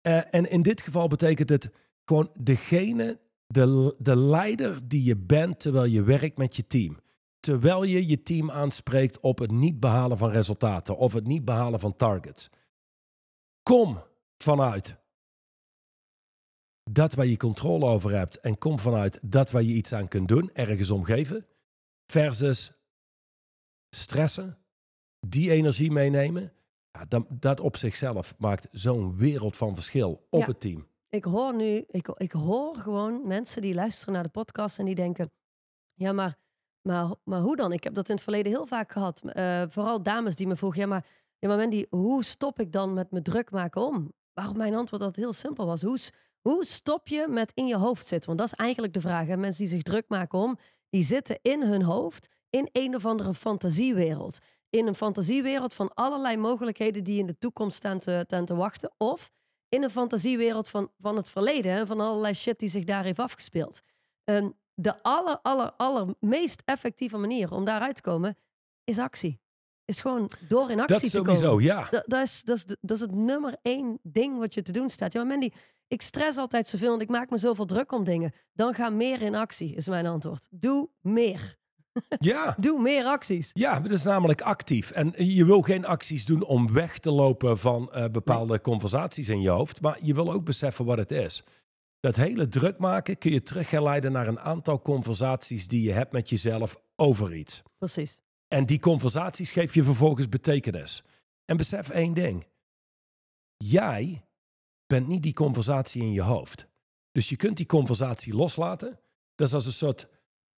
Eh, 0.00 0.34
en 0.34 0.50
in 0.50 0.62
dit 0.62 0.82
geval 0.82 1.08
betekent 1.08 1.48
het 1.48 1.70
gewoon 2.04 2.30
degene, 2.34 3.18
de, 3.46 3.94
de 3.98 4.16
leider 4.16 4.88
die 4.88 5.04
je 5.04 5.16
bent 5.16 5.60
terwijl 5.60 5.84
je 5.84 6.02
werkt 6.02 6.38
met 6.38 6.56
je 6.56 6.66
team. 6.66 6.98
Terwijl 7.40 7.82
je 7.82 8.06
je 8.08 8.22
team 8.22 8.50
aanspreekt 8.50 9.20
op 9.20 9.38
het 9.38 9.50
niet 9.50 9.80
behalen 9.80 10.18
van 10.18 10.30
resultaten 10.30 10.96
of 10.96 11.12
het 11.12 11.26
niet 11.26 11.44
behalen 11.44 11.80
van 11.80 11.96
targets. 11.96 12.50
Kom 13.62 14.02
vanuit 14.36 14.96
dat 16.90 17.14
waar 17.14 17.26
je 17.26 17.36
controle 17.36 17.86
over 17.86 18.10
hebt 18.10 18.40
en 18.40 18.58
kom 18.58 18.78
vanuit 18.78 19.18
dat 19.22 19.50
waar 19.50 19.62
je 19.62 19.72
iets 19.72 19.92
aan 19.92 20.08
kunt 20.08 20.28
doen, 20.28 20.50
ergens 20.52 20.90
omgeven, 20.90 21.46
versus 22.06 22.72
stressen, 23.96 24.58
die 25.26 25.50
energie 25.50 25.90
meenemen. 25.90 26.52
Ja, 26.90 27.04
dat, 27.04 27.26
dat 27.28 27.60
op 27.60 27.76
zichzelf 27.76 28.34
maakt 28.38 28.68
zo'n 28.70 29.16
wereld 29.16 29.56
van 29.56 29.74
verschil 29.74 30.26
op 30.30 30.40
Ja. 30.40 30.46
het 30.46 30.60
team. 30.60 30.86
Ik 31.08 31.24
hoor 31.24 31.54
nu, 31.56 31.84
ik, 31.90 32.08
ik 32.08 32.32
hoor 32.32 32.76
gewoon 32.76 33.26
mensen 33.26 33.62
die 33.62 33.74
luisteren 33.74 34.14
naar 34.14 34.22
de 34.22 34.28
podcast 34.28 34.78
en 34.78 34.84
die 34.84 34.94
denken, 34.94 35.30
ja, 35.94 36.12
maar, 36.12 36.36
maar, 36.82 37.14
maar 37.24 37.40
hoe 37.40 37.56
dan? 37.56 37.72
Ik 37.72 37.84
heb 37.84 37.94
dat 37.94 38.08
in 38.08 38.14
het 38.14 38.24
verleden 38.24 38.52
heel 38.52 38.66
vaak 38.66 38.92
gehad. 38.92 39.22
Eh, 39.24 39.62
vooral 39.68 40.02
dames 40.02 40.36
die 40.36 40.46
me 40.46 40.56
vroegen, 40.56 40.80
ja, 40.80 40.86
maar, 40.86 41.06
ja, 41.38 41.48
maar 41.48 41.56
Mandy, 41.56 41.86
hoe 41.90 42.24
stop 42.24 42.60
ik 42.60 42.72
dan 42.72 42.94
met 42.94 43.10
me 43.10 43.22
druk 43.22 43.50
maken 43.50 43.82
om? 43.86 44.12
Waarop 44.32 44.56
mijn 44.56 44.74
antwoord 44.74 45.02
dat 45.02 45.16
heel 45.16 45.32
simpel 45.32 45.66
was. 45.66 45.82
Hoe, 45.82 45.98
Hoe 46.48 46.64
stop 46.64 47.08
je 47.08 47.26
met 47.28 47.52
in 47.54 47.66
je 47.66 47.76
hoofd 47.76 48.06
zitten? 48.06 48.26
Want 48.26 48.38
dat 48.38 48.48
is 48.48 48.64
eigenlijk 48.64 48.92
de 48.92 49.00
vraag. 49.00 49.26
Hè? 49.26 49.36
Mensen 49.36 49.62
die 49.62 49.72
zich 49.72 49.82
druk 49.82 50.04
maken 50.08 50.38
om, 50.38 50.58
die 50.90 51.02
zitten 51.02 51.38
in 51.42 51.62
hun 51.62 51.82
hoofd 51.82 52.28
in 52.50 52.68
een 52.72 52.94
of 52.94 53.06
andere 53.06 53.34
fantasiewereld. 53.34 54.38
In 54.70 54.86
een 54.86 54.94
fantasiewereld 54.94 55.74
van 55.74 55.94
allerlei 55.94 56.36
mogelijkheden 56.36 57.04
die 57.04 57.18
in 57.18 57.26
de 57.26 57.38
toekomst 57.38 57.76
staan 57.76 57.98
te, 57.98 58.22
staan 58.26 58.44
te 58.44 58.54
wachten. 58.54 58.94
Of 58.96 59.30
in 59.68 59.82
een 59.82 59.90
fantasiewereld 59.90 60.68
van, 60.68 60.90
van 61.00 61.16
het 61.16 61.30
verleden, 61.30 61.72
hè? 61.72 61.86
van 61.86 62.00
allerlei 62.00 62.34
shit 62.34 62.58
die 62.58 62.68
zich 62.68 62.84
daar 62.84 63.04
heeft 63.04 63.18
afgespeeld. 63.18 63.80
Ehm, 64.24 64.50
de 64.74 65.02
aller, 65.02 65.38
aller, 65.42 65.72
aller 65.76 66.14
meest 66.20 66.62
effectieve 66.64 67.16
manier 67.16 67.52
om 67.52 67.64
daaruit 67.64 67.96
te 67.96 68.02
komen 68.02 68.36
is 68.84 68.98
actie. 68.98 69.40
Is 69.84 70.00
gewoon 70.00 70.30
door 70.48 70.70
in 70.70 70.80
actie 70.80 71.00
Dat 71.00 71.10
te 71.10 71.16
komen. 71.16 71.36
sowieso, 71.36 71.60
ja. 71.60 71.86
Dat, 71.90 72.04
dat, 72.06 72.22
is, 72.22 72.42
dat, 72.42 72.56
is, 72.56 72.64
dat 72.80 72.96
is 72.96 73.00
het 73.00 73.14
nummer 73.14 73.56
één 73.62 73.98
ding 74.02 74.38
wat 74.38 74.54
je 74.54 74.62
te 74.62 74.72
doen 74.72 74.90
staat. 74.90 75.12
Ja, 75.12 75.18
maar 75.18 75.28
Mandy, 75.28 75.50
ik 75.94 76.02
stress 76.02 76.38
altijd 76.38 76.68
zoveel 76.68 76.94
en 76.94 77.00
ik 77.00 77.08
maak 77.08 77.30
me 77.30 77.38
zoveel 77.38 77.64
druk 77.64 77.92
om 77.92 78.04
dingen. 78.04 78.32
Dan 78.52 78.74
ga 78.74 78.88
meer 78.88 79.22
in 79.22 79.34
actie, 79.34 79.74
is 79.74 79.88
mijn 79.88 80.06
antwoord. 80.06 80.46
Doe 80.50 80.88
meer. 81.00 81.56
Ja. 82.18 82.54
Doe 82.58 82.80
meer 82.80 83.04
acties. 83.04 83.50
Ja, 83.52 83.80
dat 83.80 83.90
is 83.90 84.02
namelijk 84.02 84.42
actief. 84.42 84.90
En 84.90 85.12
je 85.16 85.44
wil 85.44 85.62
geen 85.62 85.86
acties 85.86 86.24
doen 86.24 86.44
om 86.44 86.72
weg 86.72 86.98
te 86.98 87.10
lopen 87.10 87.58
van 87.58 87.92
eh, 87.92 88.08
bepaalde 88.08 88.60
conversaties 88.60 89.28
in 89.28 89.40
je 89.40 89.48
hoofd. 89.48 89.80
Maar 89.80 89.98
je 90.02 90.14
wil 90.14 90.32
ook 90.32 90.44
beseffen 90.44 90.84
wat 90.84 90.98
het 90.98 91.10
is. 91.10 91.44
Dat 92.00 92.16
hele 92.16 92.48
druk 92.48 92.78
maken 92.78 93.18
kun 93.18 93.30
je 93.32 93.42
terugleiden 93.42 94.12
naar 94.12 94.26
een 94.26 94.40
aantal 94.40 94.82
conversaties 94.82 95.68
die 95.68 95.82
je 95.82 95.92
hebt 95.92 96.12
met 96.12 96.28
jezelf 96.28 96.76
over 96.96 97.34
iets. 97.34 97.62
Precies. 97.78 98.22
En 98.48 98.66
die 98.66 98.78
conversaties 98.78 99.50
geef 99.50 99.74
je 99.74 99.82
vervolgens 99.82 100.28
betekenis. 100.28 101.04
En 101.44 101.56
besef 101.56 101.88
één 101.88 102.14
ding. 102.14 102.46
Jij 103.56 104.24
bent 104.86 105.06
niet 105.08 105.22
die 105.22 105.32
conversatie 105.32 106.02
in 106.02 106.12
je 106.12 106.22
hoofd. 106.22 106.66
Dus 107.12 107.28
je 107.28 107.36
kunt 107.36 107.56
die 107.56 107.66
conversatie 107.66 108.34
loslaten. 108.34 108.98
Dat 109.34 109.46
is 109.48 109.54
als 109.54 109.66
een 109.66 109.72
soort 109.72 110.08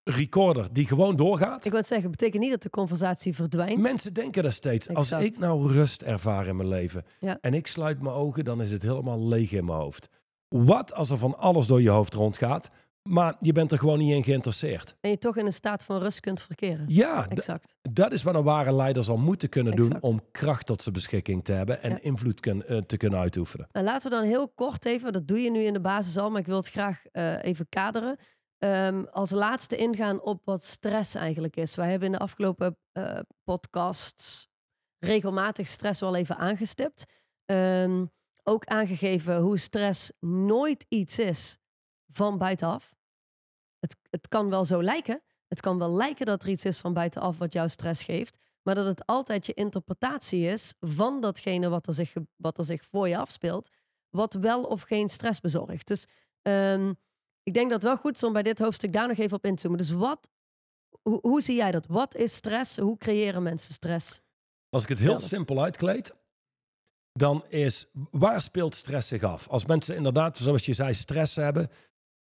recorder 0.03 0.73
die 0.73 0.85
gewoon 0.87 1.15
doorgaat. 1.15 1.65
Ik 1.65 1.71
wil 1.71 1.83
zeggen, 1.83 2.11
betekent 2.11 2.41
niet 2.41 2.51
dat 2.51 2.61
de 2.61 2.69
conversatie 2.69 3.35
verdwijnt. 3.35 3.81
Mensen 3.81 4.13
denken 4.13 4.43
dat 4.43 4.53
steeds. 4.53 4.89
Als 4.89 5.11
ik 5.11 5.37
nou 5.37 5.71
rust 5.71 6.01
ervaar 6.01 6.47
in 6.47 6.55
mijn 6.55 6.67
leven 6.69 7.05
Ja. 7.19 7.37
en 7.41 7.53
ik 7.53 7.67
sluit 7.67 8.01
mijn 8.01 8.15
ogen, 8.15 8.43
dan 8.45 8.61
is 8.61 8.71
het 8.71 8.81
helemaal 8.81 9.27
leeg 9.27 9.51
in 9.51 9.65
mijn 9.65 9.77
hoofd. 9.79 10.09
Wat 10.47 10.93
als 10.93 11.09
er 11.09 11.17
van 11.17 11.37
alles 11.37 11.67
door 11.67 11.81
je 11.81 11.89
hoofd 11.89 12.13
rondgaat, 12.13 12.69
maar 13.07 13.35
je 13.39 13.51
bent 13.51 13.71
er 13.71 13.77
gewoon 13.79 13.97
niet 13.97 14.11
in 14.13 14.23
geïnteresseerd? 14.23 14.95
En 15.01 15.09
je 15.09 15.17
toch 15.17 15.37
in 15.37 15.45
een 15.45 15.53
staat 15.53 15.83
van 15.83 15.99
rust 15.99 16.19
kunt 16.19 16.41
verkeren. 16.41 16.85
Ja, 16.87 17.27
Exact. 17.29 17.75
dat 17.81 18.11
is 18.11 18.23
wat 18.23 18.35
een 18.35 18.43
ware 18.43 18.73
leider 18.73 19.03
zal 19.03 19.17
moeten 19.17 19.49
kunnen 19.49 19.75
doen 19.75 20.01
om 20.01 20.21
kracht 20.31 20.65
tot 20.65 20.81
zijn 20.81 20.95
beschikking 20.95 21.43
te 21.43 21.51
hebben 21.51 21.81
en 21.83 21.89
Ja. 21.91 21.99
invloed 22.01 22.39
kun- 22.39 22.65
eh, 22.65 22.77
te 22.77 22.97
kunnen 22.97 23.19
uitoefenen. 23.19 23.67
Nou, 23.71 23.85
laten 23.85 24.09
we 24.09 24.15
dan 24.17 24.25
heel 24.25 24.49
kort 24.49 24.85
even, 24.85 25.13
dat 25.13 25.27
doe 25.27 25.39
je 25.41 25.51
nu 25.51 25.59
in 25.59 25.73
de 25.73 25.81
basis 25.81 26.17
al, 26.17 26.29
maar 26.29 26.39
ik 26.39 26.45
wil 26.47 26.57
het 26.57 26.69
graag 26.69 27.05
eh, 27.11 27.43
even 27.43 27.69
kaderen. 27.69 28.17
Ehm, 28.57 29.03
als 29.11 29.29
laatste 29.29 29.75
ingaan 29.75 30.21
op 30.21 30.41
wat 30.45 30.63
stress 30.63 31.15
eigenlijk 31.15 31.55
is. 31.55 31.75
Wij 31.75 31.89
hebben 31.89 32.07
in 32.07 32.13
de 32.13 32.19
afgelopen 32.19 32.77
eh, 32.91 33.19
podcasts 33.43 34.47
regelmatig 34.99 35.67
stress 35.67 35.99
wel 35.99 36.15
even 36.15 36.37
aangestipt. 36.37 37.05
Ehm, 37.45 38.05
ook 38.43 38.65
aangegeven 38.65 39.37
hoe 39.37 39.57
stress 39.57 40.11
nooit 40.19 40.85
iets 40.89 41.19
is 41.19 41.57
van 42.11 42.37
buitenaf. 42.37 42.95
Het, 43.79 43.95
het 44.09 44.27
kan 44.27 44.49
wel 44.49 44.65
zo 44.65 44.83
lijken. 44.83 45.21
Het 45.47 45.59
kan 45.61 45.77
wel 45.77 45.95
lijken 45.95 46.25
dat 46.25 46.43
er 46.43 46.49
iets 46.49 46.65
is 46.65 46.77
van 46.77 46.93
buitenaf 46.93 47.37
wat 47.37 47.53
jou 47.53 47.69
stress 47.69 48.03
geeft. 48.03 48.39
Maar 48.63 48.75
dat 48.75 48.85
het 48.85 49.05
altijd 49.05 49.45
je 49.45 49.53
interpretatie 49.53 50.45
is 50.47 50.73
van 50.79 51.21
datgene 51.21 51.69
wat 51.69 51.87
er 51.87 51.93
zich, 51.93 52.13
wat 52.35 52.57
er 52.57 52.63
zich 52.63 52.85
voor 52.85 53.07
je 53.07 53.17
afspeelt. 53.17 53.69
Wat 54.09 54.33
wel 54.33 54.63
of 54.63 54.81
geen 54.81 55.09
stress 55.09 55.39
bezorgt. 55.39 55.87
Dus 55.87 56.07
ehm, 56.41 56.93
ik 57.43 57.53
denk 57.53 57.69
dat 57.69 57.81
het 57.81 57.91
wel 57.91 57.97
goed 58.01 58.15
is 58.15 58.23
om 58.23 58.33
bij 58.33 58.43
dit 58.43 58.59
hoofdstuk 58.59 58.93
daar 58.93 59.07
nog 59.07 59.17
even 59.17 59.37
op 59.37 59.45
in 59.45 59.55
te 59.55 59.61
zoomen. 59.61 59.79
Dus 59.79 59.89
wat, 59.89 60.29
hoe, 61.01 61.19
hoe 61.21 61.41
zie 61.41 61.55
jij 61.55 61.71
dat? 61.71 61.85
Wat 61.87 62.15
is 62.15 62.35
stress? 62.35 62.77
Hoe 62.77 62.97
creëren 62.97 63.43
mensen 63.43 63.73
stress? 63.73 64.21
Als 64.69 64.83
ik 64.83 64.89
het 64.89 64.99
heel 64.99 65.11
Ja. 65.11 65.17
simpel 65.17 65.63
uitkleed, 65.63 66.13
dan 67.11 67.45
is 67.47 67.85
waar 68.11 68.41
speelt 68.41 68.75
stress 68.75 69.07
zich 69.07 69.23
af? 69.23 69.47
Als 69.47 69.65
mensen 69.65 69.95
inderdaad, 69.95 70.37
zoals 70.37 70.65
je 70.65 70.73
zei, 70.73 70.93
stress 70.93 71.35
hebben. 71.35 71.69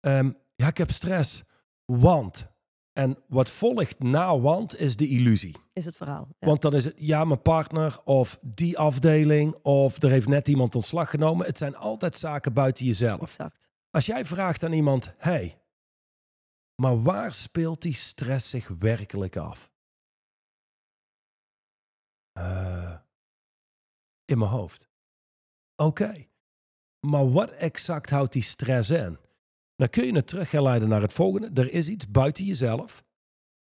ehm, 0.00 0.32
ja, 0.54 0.66
ik 0.66 0.76
heb 0.76 0.90
stress, 0.90 1.42
want. 1.84 2.52
En 2.92 3.18
wat 3.28 3.50
volgt 3.50 3.98
na 3.98 4.40
want 4.40 4.76
is 4.76 4.96
de 4.96 5.08
illusie. 5.08 5.56
Is 5.72 5.84
het 5.84 5.96
verhaal? 5.96 6.28
Ja. 6.38 6.46
Want 6.46 6.62
dan 6.62 6.74
is 6.74 6.84
het, 6.84 6.94
ja, 6.96 7.24
mijn 7.24 7.42
partner 7.42 8.00
of 8.04 8.38
die 8.42 8.78
afdeling 8.78 9.54
of 9.62 10.02
er 10.02 10.10
heeft 10.10 10.28
net 10.28 10.48
iemand 10.48 10.74
ontslag 10.74 11.10
genomen. 11.10 11.46
Het 11.46 11.58
zijn 11.58 11.76
altijd 11.76 12.16
zaken 12.16 12.52
buiten 12.52 12.86
jezelf. 12.86 13.20
exact. 13.20 13.70
Als 13.90 14.06
jij 14.06 14.24
vraagt 14.24 14.62
aan 14.62 14.72
iemand, 14.72 15.14
hey, 15.18 15.60
maar 16.82 17.02
waar 17.02 17.34
speelt 17.34 17.82
die 17.82 17.94
stress 17.94 18.50
zich 18.50 18.68
werkelijk 18.78 19.36
af? 19.36 19.72
Eh, 22.32 22.94
in 24.24 24.38
mijn 24.38 24.50
hoofd. 24.50 24.88
Oké, 25.76 26.26
maar 27.00 27.30
wat 27.30 27.50
exact 27.50 28.10
houdt 28.10 28.32
die 28.32 28.42
stress 28.42 28.90
in? 28.90 29.18
Dan 29.76 29.88
kun 29.88 30.06
je 30.06 30.14
het 30.14 30.26
terugleiden 30.26 30.88
naar 30.88 31.02
het 31.02 31.12
volgende. 31.12 31.62
Er 31.62 31.72
is 31.72 31.88
iets 31.88 32.10
buiten 32.10 32.44
jezelf. 32.44 33.04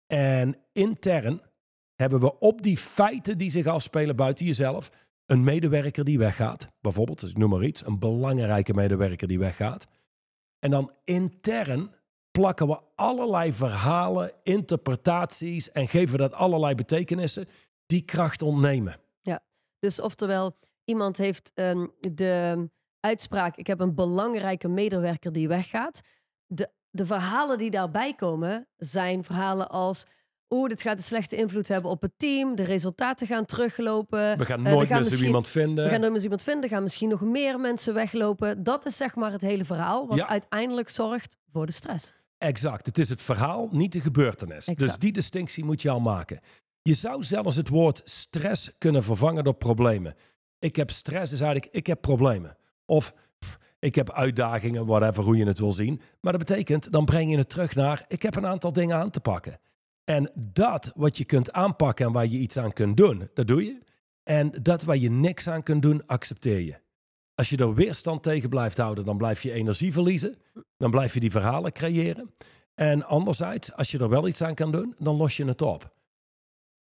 En 0.07 0.57
intern 0.73 1.41
hebben 1.95 2.19
we 2.19 2.39
op 2.39 2.61
die 2.61 2.77
feiten 2.77 3.37
die 3.37 3.51
zich 3.51 3.65
afspelen 3.65 4.15
buiten 4.15 4.45
jezelf 4.45 4.91
een 5.25 5.43
medewerker 5.43 6.03
die 6.03 6.17
weggaat. 6.17 6.67
Bijvoorbeeld, 6.81 7.19
dus 7.19 7.29
ik 7.29 7.37
noem 7.37 7.49
maar 7.49 7.63
iets, 7.63 7.85
een 7.85 7.99
belangrijke 7.99 8.73
medewerker 8.73 9.27
die 9.27 9.39
weggaat. 9.39 9.87
En 10.59 10.71
dan 10.71 10.91
intern 11.03 11.93
plakken 12.31 12.67
we 12.67 12.79
allerlei 12.95 13.53
verhalen, 13.53 14.33
interpretaties 14.43 15.71
en 15.71 15.87
geven 15.87 16.17
dat 16.17 16.33
allerlei 16.33 16.75
betekenissen 16.75 17.47
die 17.85 18.01
kracht 18.01 18.41
ontnemen. 18.41 18.99
Dus 19.79 20.01
oftewel, 20.01 20.55
iemand 20.83 21.17
heeft 21.17 21.51
ehm, 21.53 21.87
de 21.99 22.69
uitspraak: 22.99 23.55
ik 23.55 23.67
heb 23.67 23.79
een 23.79 23.95
belangrijke 23.95 24.67
medewerker 24.67 25.31
die 25.31 25.47
weggaat. 25.47 26.01
De, 26.47 26.69
de 26.89 27.05
verhalen 27.05 27.57
die 27.57 27.71
daarbij 27.71 28.13
komen 28.13 28.67
zijn 28.77 29.23
verhalen 29.23 29.69
als. 29.69 30.05
Oeh, 30.53 30.69
dit 30.69 30.81
gaat 30.81 30.97
een 30.97 31.03
slechte 31.03 31.35
invloed 31.35 31.67
hebben 31.67 31.91
op 31.91 32.01
het 32.01 32.11
team. 32.17 32.55
De 32.55 32.63
resultaten 32.63 33.27
gaan 33.27 33.45
teruglopen. 33.45 34.37
We 34.37 34.45
gaan 34.45 34.65
Eh, 34.65 34.73
nooit 34.73 34.87
gaan 34.87 35.01
meer 35.01 35.09
zo 35.11 35.23
iemand 35.23 35.49
vinden. 35.49 35.83
We 35.85 35.89
gaan 35.91 35.99
nooit 35.99 36.13
meer 36.13 36.21
iemand 36.23 36.43
vinden. 36.43 36.63
Er 36.63 36.69
gaan 36.69 36.83
misschien 36.83 37.09
nog 37.09 37.21
meer 37.21 37.59
mensen 37.59 37.93
weglopen. 37.93 38.63
Dat 38.63 38.85
is 38.85 38.97
zeg 38.97 39.15
maar 39.15 39.31
het 39.31 39.41
hele 39.41 39.65
verhaal. 39.65 40.07
Wat 40.07 40.17
Ja. 40.17 40.27
uiteindelijk 40.27 40.89
zorgt 40.89 41.37
voor 41.51 41.65
de 41.65 41.71
stress. 41.71 42.13
Exact. 42.37 42.85
Het 42.85 42.97
is 42.97 43.09
het 43.09 43.21
verhaal, 43.21 43.67
niet 43.71 43.91
de 43.91 44.01
gebeurtenis. 44.01 44.65
Dus 44.65 44.97
die 44.97 45.11
distinctie 45.11 45.63
moet 45.65 45.81
je 45.81 45.89
al 45.89 45.99
maken. 45.99 46.39
Je 46.81 46.93
zou 46.93 47.23
zelfs 47.23 47.55
het 47.55 47.69
woord 47.69 48.01
stress 48.03 48.71
kunnen 48.77 49.03
vervangen 49.03 49.43
door 49.43 49.53
problemen. 49.55 50.15
Ik 50.59 50.75
heb 50.75 50.91
stress, 50.91 51.33
is 51.33 51.41
eigenlijk 51.41 51.73
ik 51.73 51.87
heb 51.87 52.01
problemen. 52.01 52.57
Of 52.89 53.13
ik 53.79 53.95
heb 53.95 54.11
uitdagingen, 54.11 54.85
whatever, 54.85 55.23
hoe 55.23 55.37
je 55.37 55.45
het 55.45 55.59
wil 55.59 55.71
zien. 55.71 56.01
Maar 56.21 56.31
dat 56.31 56.45
betekent, 56.45 56.91
dan 56.91 57.05
breng 57.05 57.31
je 57.31 57.37
het 57.37 57.49
terug 57.49 57.75
naar 57.75 58.05
ik 58.07 58.21
heb 58.21 58.35
een 58.35 58.45
aantal 58.45 58.73
dingen 58.73 58.95
aan 58.95 59.09
te 59.09 59.19
pakken. 59.19 59.59
En 60.03 60.31
dat 60.35 60.91
wat 60.95 61.17
je 61.17 61.25
kunt 61.25 61.51
aanpakken 61.51 62.05
en 62.05 62.11
waar 62.11 62.27
je 62.27 62.37
iets 62.37 62.57
aan 62.57 62.73
kunt 62.73 62.97
doen, 62.97 63.29
dat 63.33 63.47
doe 63.47 63.65
je. 63.65 63.79
En 64.23 64.51
dat 64.61 64.83
waar 64.83 64.97
je 64.97 65.09
niks 65.09 65.47
aan 65.47 65.63
kunt 65.63 65.81
doen, 65.81 66.05
accepteer 66.05 66.59
je. 66.59 66.79
Als 67.35 67.49
je 67.49 67.57
er 67.57 67.73
weerstand 67.73 68.23
tegen 68.23 68.49
blijft 68.49 68.77
houden, 68.77 69.05
dan 69.05 69.17
blijf 69.17 69.43
je 69.43 69.51
energie 69.51 69.93
verliezen. 69.93 70.37
Dan 70.77 70.91
blijf 70.91 71.13
je 71.13 71.19
die 71.19 71.31
verhalen 71.31 71.71
creëren. 71.71 72.31
En 72.75 73.05
anderzijds, 73.05 73.73
als 73.73 73.91
je 73.91 73.97
er 73.97 74.09
wel 74.09 74.27
iets 74.27 74.41
aan 74.41 74.55
kan 74.55 74.71
doen, 74.71 74.95
dan 74.97 75.15
los 75.15 75.37
je 75.37 75.45
het 75.45 75.61
op. 75.61 75.93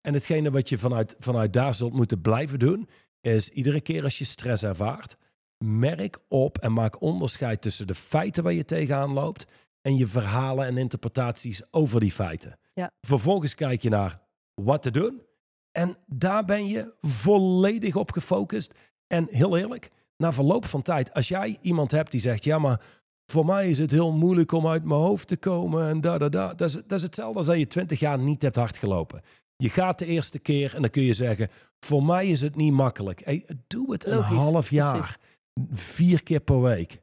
En 0.01 0.13
hetgene 0.13 0.51
wat 0.51 0.69
je 0.69 0.77
vanuit, 0.77 1.15
vanuit 1.19 1.53
daar 1.53 1.75
zult 1.75 1.93
moeten 1.93 2.21
blijven 2.21 2.59
doen, 2.59 2.89
is 3.21 3.49
iedere 3.49 3.81
keer 3.81 4.03
als 4.03 4.17
je 4.17 4.25
stress 4.25 4.63
ervaart, 4.63 5.17
merk 5.65 6.19
op 6.27 6.57
en 6.57 6.73
maak 6.73 7.01
onderscheid 7.01 7.61
tussen 7.61 7.87
de 7.87 7.95
feiten 7.95 8.43
waar 8.43 8.53
je 8.53 8.65
tegenaan 8.65 9.13
loopt 9.13 9.45
en 9.81 9.97
je 9.97 10.07
verhalen 10.07 10.65
en 10.65 10.77
interpretaties 10.77 11.61
over 11.71 11.99
die 11.99 12.11
feiten. 12.11 12.59
Ja. 12.73 12.91
Vervolgens 13.01 13.55
kijk 13.55 13.81
je 13.81 13.89
naar 13.89 14.21
wat 14.53 14.81
te 14.81 14.91
doen 14.91 15.21
en 15.71 15.95
daar 16.05 16.45
ben 16.45 16.67
je 16.67 16.93
volledig 17.01 17.95
op 17.95 18.11
gefocust. 18.11 18.73
En 19.07 19.27
heel 19.31 19.57
eerlijk, 19.57 19.89
na 20.17 20.33
verloop 20.33 20.65
van 20.65 20.81
tijd, 20.81 21.13
als 21.13 21.27
jij 21.27 21.57
iemand 21.61 21.91
hebt 21.91 22.11
die 22.11 22.21
zegt, 22.21 22.43
ja 22.43 22.59
maar 22.59 22.81
voor 23.25 23.45
mij 23.45 23.69
is 23.69 23.77
het 23.77 23.91
heel 23.91 24.11
moeilijk 24.11 24.51
om 24.51 24.67
uit 24.67 24.83
mijn 24.83 24.99
hoofd 24.99 25.27
te 25.27 25.37
komen 25.37 25.89
en 25.89 26.01
da 26.01 26.17
da 26.17 26.29
da. 26.29 26.53
Dat 26.53 26.69
is, 26.69 26.73
dat 26.73 26.91
is 26.91 27.01
hetzelfde 27.01 27.37
als 27.37 27.47
dat 27.47 27.57
je 27.57 27.67
twintig 27.67 27.99
jaar 27.99 28.19
niet 28.19 28.41
hebt 28.41 28.55
hardgelopen. 28.55 29.21
Je 29.55 29.69
gaat 29.69 29.99
de 29.99 30.05
eerste 30.05 30.39
keer 30.39 30.75
en 30.75 30.81
dan 30.81 30.89
kun 30.89 31.03
je 31.03 31.13
zeggen, 31.13 31.49
voor 31.79 32.03
mij 32.03 32.27
is 32.27 32.41
het 32.41 32.55
niet 32.55 32.73
makkelijk. 32.73 33.21
Hey, 33.25 33.45
doe 33.67 33.91
het 33.91 34.05
een 34.05 34.21
half 34.21 34.69
jaar, 34.69 34.97
precies. 34.97 35.17
Vier 35.71 36.23
keer 36.23 36.39
per 36.39 36.61
week. 36.61 37.01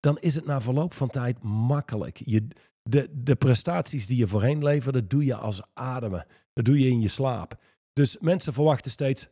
Dan 0.00 0.18
is 0.18 0.34
het 0.34 0.44
na 0.44 0.60
verloop 0.60 0.94
van 0.94 1.08
tijd 1.08 1.42
makkelijk. 1.42 2.22
Je, 2.24 2.46
de, 2.82 3.08
de 3.12 3.36
prestaties 3.36 4.06
die 4.06 4.16
je 4.16 4.26
voorheen 4.26 4.64
leverde, 4.64 5.06
doe 5.06 5.24
je 5.24 5.34
als 5.34 5.62
ademen. 5.72 6.26
Dat 6.52 6.64
doe 6.64 6.78
je 6.78 6.88
in 6.88 7.00
je 7.00 7.08
slaap. 7.08 7.60
Dus 7.92 8.18
mensen 8.18 8.52
verwachten 8.52 8.90
steeds, 8.90 9.28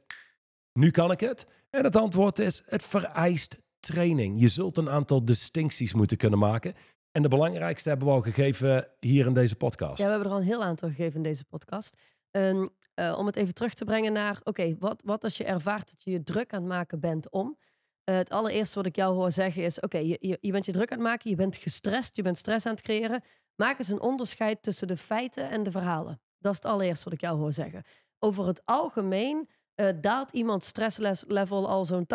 nu 0.73 0.91
kan 0.91 1.11
ik 1.11 1.21
het. 1.21 1.47
En 1.71 1.85
het 1.85 1.97
antwoord 1.97 2.39
is, 2.39 2.63
het 2.67 2.83
vereist 2.83 3.59
training. 3.81 4.41
Je 4.41 4.49
zult 4.49 4.77
een 4.77 4.91
aantal 4.91 5.25
distincties 5.25 5.95
moeten 5.95 6.17
kunnen 6.17 6.39
maken. 6.39 6.75
En 7.13 7.23
de 7.23 7.29
belangrijkste 7.29 7.89
hebben 7.89 8.07
we 8.07 8.13
al 8.13 8.21
gegeven 8.21 8.89
hier 9.01 9.27
in 9.27 9.35
deze 9.35 9.57
podcast. 9.57 9.99
Ja, 9.99 10.05
we 10.05 10.11
hebben 10.11 10.29
er 10.29 10.35
al 10.35 10.41
een 10.41 10.47
heel 10.47 10.65
aantal 10.65 10.89
gegeven 10.89 11.17
in 11.17 11.23
deze 11.23 11.45
podcast. 11.45 11.97
En, 12.31 12.73
eh, 12.95 13.19
om 13.19 13.27
het 13.27 13.37
even 13.37 13.55
terug 13.55 13.75
te 13.75 13.85
brengen 13.85 14.13
naar, 14.13 14.41
oké, 14.45 14.77
wat, 14.79 15.03
wat 15.05 15.25
als 15.25 15.37
je 15.37 15.45
ervaart 15.45 15.91
dat 15.91 16.03
je 16.03 16.11
je 16.11 16.23
druk 16.23 16.53
aan 16.53 16.61
het 16.61 16.69
maken 16.69 17.01
bent 17.01 17.31
om? 17.31 17.59
Eh, 18.05 18.17
het 18.17 18.31
allereerste 18.31 18.77
wat 18.77 18.87
ik 18.87 18.97
jou 18.97 19.15
hoor 19.15 19.31
zeggen 19.31 19.63
is, 19.63 19.81
oké, 19.81 19.99
je, 19.99 20.39
je, 20.41 20.53
bent 20.53 20.67
je 20.67 20.73
druk 20.73 20.91
aan 20.91 20.99
het 20.99 21.07
maken, 21.07 21.31
je 21.31 21.37
bent 21.37 21.57
gestrest, 21.57 22.17
je 22.17 22.23
bent 22.23 22.39
stress 22.39 22.67
aan 22.67 22.73
het 22.73 22.83
creëren. 22.83 23.23
Maak 23.57 23.79
eens 23.79 23.89
een 23.89 24.01
onderscheid 24.01 24.63
tussen 24.63 24.87
de 24.87 24.97
feiten 24.97 25.51
en 25.51 25.63
de 25.63 25.71
verhalen. 25.71 26.21
Dat 26.39 26.53
is 26.53 26.59
het 26.63 26.73
allereerste 26.73 27.05
wat 27.05 27.13
ik 27.13 27.21
jou 27.21 27.39
hoor 27.39 27.53
zeggen. 27.53 27.83
Over 28.19 28.47
het 28.47 28.63
algemeen 28.65 29.49
eh, 29.75 29.89
daalt 30.01 30.33
iemands 30.33 30.67
stresslevel 30.67 31.69
al 31.69 31.85
zo'n 31.85 32.07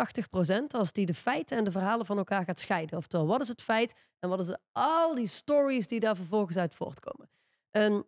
80% 0.62 0.64
als 0.68 0.92
die 0.92 1.06
de 1.06 1.14
feiten 1.14 1.56
en 1.56 1.64
de 1.64 1.70
verhalen 1.70 2.06
van 2.06 2.18
elkaar 2.18 2.44
gaat 2.44 2.58
scheiden. 2.58 2.98
Oftewel, 2.98 3.26
wat 3.26 3.40
is 3.40 3.48
het 3.48 3.62
feit 3.62 3.94
en 4.18 4.28
wat 4.28 4.40
is 4.40 4.56
al 4.72 5.14
die 5.14 5.26
stories 5.26 5.88
die 5.88 6.00
daar 6.00 6.16
vervolgens 6.16 6.56
uit 6.56 6.74
voortkomen. 6.74 7.30
En 7.70 8.06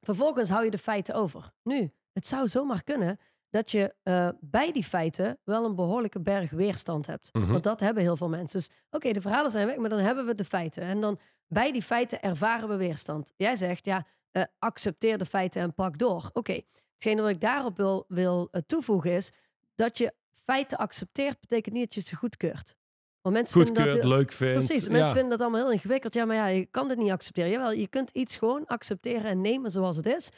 vervolgens 0.00 0.48
hou 0.48 0.64
je 0.64 0.70
de 0.70 0.78
feiten 0.78 1.14
over. 1.14 1.52
Nu, 1.62 1.92
het 2.12 2.26
zou 2.26 2.48
zomaar 2.48 2.82
kunnen 2.82 3.18
dat 3.56 3.70
je 3.70 3.94
uh, 4.04 4.28
bij 4.40 4.72
die 4.72 4.84
feiten 4.84 5.38
wel 5.44 5.64
een 5.64 5.74
behoorlijke 5.74 6.20
berg 6.20 6.50
weerstand 6.50 7.06
hebt. 7.06 7.28
Mhm. 7.32 7.52
Want 7.52 7.64
dat 7.64 7.80
hebben 7.80 8.02
heel 8.02 8.16
veel 8.16 8.28
mensen. 8.28 8.58
Dus 8.58 8.70
oké, 8.90 9.12
de 9.12 9.20
verhalen 9.20 9.50
zijn 9.50 9.66
weg, 9.66 9.76
maar 9.76 9.88
dan 9.88 9.98
hebben 9.98 10.26
we 10.26 10.34
de 10.34 10.44
feiten. 10.44 10.82
En 10.82 11.00
dan 11.00 11.18
bij 11.46 11.72
die 11.72 11.82
feiten 11.82 12.22
ervaren 12.22 12.68
we 12.68 12.76
weerstand. 12.76 13.32
Jij 13.36 13.56
zegt, 13.56 13.86
ja, 13.86 14.06
eh, 14.30 14.42
accepteer 14.58 15.18
de 15.18 15.26
feiten 15.26 15.62
en 15.62 15.74
pak 15.74 15.98
door. 15.98 16.30
Oké, 16.32 16.60
hetgene 16.92 17.22
wat 17.22 17.30
ik 17.30 17.40
daarop 17.40 17.76
wil, 17.76 18.04
wil 18.08 18.48
eh, 18.50 18.60
toevoegen 18.66 19.12
is 19.12 19.32
dat 19.74 19.98
je 19.98 20.14
feiten 20.32 20.78
accepteert, 20.78 21.40
betekent 21.40 21.74
niet 21.74 21.84
dat 21.84 21.94
je 21.94 22.00
ze 22.00 22.16
goedkeurt. 22.16 22.74
Want 23.22 23.34
mensen 23.34 23.64
vinden 23.64 23.82
Goedkeurt, 23.82 24.02
dat, 24.02 24.12
leuk 24.18 24.32
vindt. 24.32 24.66
Precies, 24.66 24.88
mensen 24.88 25.06
ja. 25.06 25.12
vinden 25.12 25.30
dat 25.30 25.40
allemaal 25.40 25.60
heel 25.60 25.72
ingewikkeld. 25.72 26.14
Ja, 26.14 26.24
maar 26.24 26.36
ja, 26.36 26.46
je 26.46 26.66
kan 26.66 26.88
dit 26.88 26.96
niet 26.96 27.10
accepteren. 27.10 27.50
Jawel, 27.50 27.72
je 27.72 27.88
kunt 27.88 28.10
iets 28.10 28.36
gewoon 28.36 28.66
accepteren 28.66 29.24
en 29.24 29.40
nemen 29.40 29.70
zoals 29.70 29.96
het 29.96 30.06
is. 30.06 30.30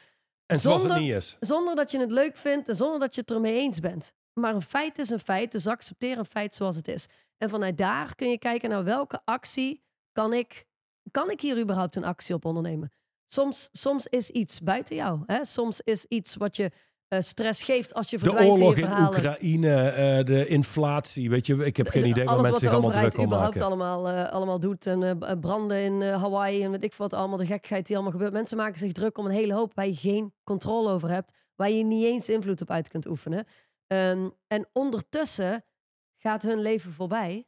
En 0.49 0.61
zoals 0.61 0.83
het 0.83 0.91
zonder- 0.91 1.07
niet 1.07 1.17
is. 1.17 1.37
Zonder 1.41 1.75
dat 1.75 1.91
je 1.91 1.99
het 1.99 2.11
leuk 2.11 2.37
vindt 2.37 2.69
en 2.69 2.77
zonder 2.77 2.99
dat 3.01 3.15
je 3.15 3.21
het 3.21 3.31
ermee 3.31 3.57
eens 3.57 3.81
bent. 3.81 4.13
Maar 4.33 4.55
een 4.55 4.63
feit 4.63 4.99
is 4.99 5.11
een 5.11 5.21
feit, 5.21 5.53
dus 5.53 5.67
accepteer 5.67 6.19
een 6.19 6.27
feit 6.27 6.55
zoals 6.55 6.77
het 6.77 6.89
is. 6.89 7.07
En 7.39 7.51
vanuit 7.51 7.79
daar 7.79 8.15
kun 8.15 8.31
je 8.31 8.39
kijken 8.39 8.71
naar 8.71 8.85
welke 8.85 9.21
actie 9.25 9.83
kan 10.13 10.33
ik, 10.33 10.65
kan 11.11 11.31
ik 11.31 11.41
hier 11.41 11.59
überhaupt 11.59 11.97
een 11.97 12.05
actie 12.05 12.35
op 12.35 12.45
ondernemen. 12.45 12.93
Soms, 13.27 13.69
soms 13.73 14.07
is 14.07 14.31
iets 14.31 14.61
buiten 14.61 14.97
jou. 14.97 15.23
Hè? 15.27 15.45
Soms 15.45 15.81
is 15.81 16.05
iets 16.05 16.35
wat 16.37 16.57
je 16.57 16.71
eh, 17.09 17.21
stress 17.21 17.63
geeft 17.63 17.95
als 17.95 18.11
je 18.11 18.19
De 18.19 18.25
verdwijnt 18.25 18.59
in 18.59 18.65
oorlog 18.65 18.77
in. 18.79 19.05
Oekraïne, 19.07 19.89
eh, 19.89 20.25
de 20.25 20.47
inflatie, 20.47 21.31
weet 21.31 21.47
je, 21.47 21.65
ik 21.65 21.77
heb 21.77 21.89
geen 21.89 22.03
De- 22.03 22.09
idee 22.09 22.25
waar 22.25 22.35
alles 22.35 22.51
mensen 22.51 22.53
wat 22.53 22.61
zich 22.61 22.71
de 22.71 22.87
allemaal 22.87 23.03
druk 23.03 23.19
om 23.19 23.25
überhaupt 23.25 23.55
maken. 23.55 23.67
allemaal, 23.67 24.09
eh, 24.09 24.33
allemaal 24.33 24.61
doet. 24.61 24.87
En 24.87 25.19
branden 25.41 25.81
in 25.81 26.03
Hawaii 26.03 26.63
en 26.63 26.71
weet 26.71 26.85
ik 26.85 26.95
wat 26.95 27.13
allemaal. 27.13 27.39
De 27.39 27.47
gekheid 27.47 27.87
die 27.87 27.95
allemaal 27.97 28.15
gebeurt. 28.15 28.33
Mensen 28.33 28.57
maken 28.57 28.79
zich 28.79 28.93
druk 28.93 29.19
om 29.19 29.25
een 29.25 29.31
hele 29.31 29.55
hoop 29.55 29.75
waar 29.75 29.87
je 29.87 29.97
geen 29.97 30.35
controle 30.45 30.91
over 30.91 31.11
hebt. 31.11 31.33
Waar 31.57 31.71
je 31.71 31.85
niet 31.85 32.05
eens 32.05 32.29
invloed 32.29 32.61
op 32.61 32.71
uit 32.71 32.89
kunt 32.89 33.07
oefenen. 33.07 33.47
Ehm, 33.87 34.29
en 34.47 34.69
ondertussen 34.73 35.65
gaat 36.17 36.43
hun 36.43 36.61
leven 36.61 36.93
voorbij. 36.93 37.47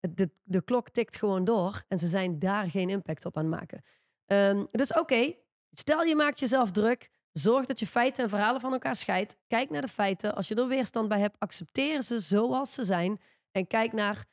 De, 0.00 0.30
de 0.44 0.62
klok 0.62 0.88
tikt 0.90 1.16
gewoon 1.16 1.44
door. 1.44 1.82
En 1.88 1.98
ze 1.98 2.08
zijn 2.08 2.38
daar 2.38 2.70
geen 2.70 2.88
impact 2.90 3.24
op 3.24 3.36
aan 3.36 3.44
het 3.44 3.54
maken. 3.60 3.82
Ehm, 4.26 4.64
dus 4.70 4.92
oké, 4.94 5.32
stel 5.70 6.02
je 6.02 6.16
maakt 6.16 6.38
jezelf 6.40 6.70
druk. 6.70 7.10
Zorg 7.38 7.66
dat 7.66 7.78
je 7.78 7.86
feiten 7.86 8.24
en 8.24 8.30
verhalen 8.30 8.60
van 8.60 8.72
elkaar 8.72 8.96
scheidt. 8.96 9.36
Kijk 9.46 9.70
naar 9.70 9.82
de 9.82 9.88
feiten. 9.88 10.34
Als 10.34 10.48
je 10.48 10.54
er 10.54 10.68
weerstand 10.68 11.08
bij 11.08 11.20
hebt, 11.20 11.36
accepteer 11.38 12.02
ze 12.02 12.20
zoals 12.20 12.74
ze 12.74 12.84
zijn. 12.84 13.20
En 13.50 13.66
kijk 13.66 13.92
naar, 13.92 14.24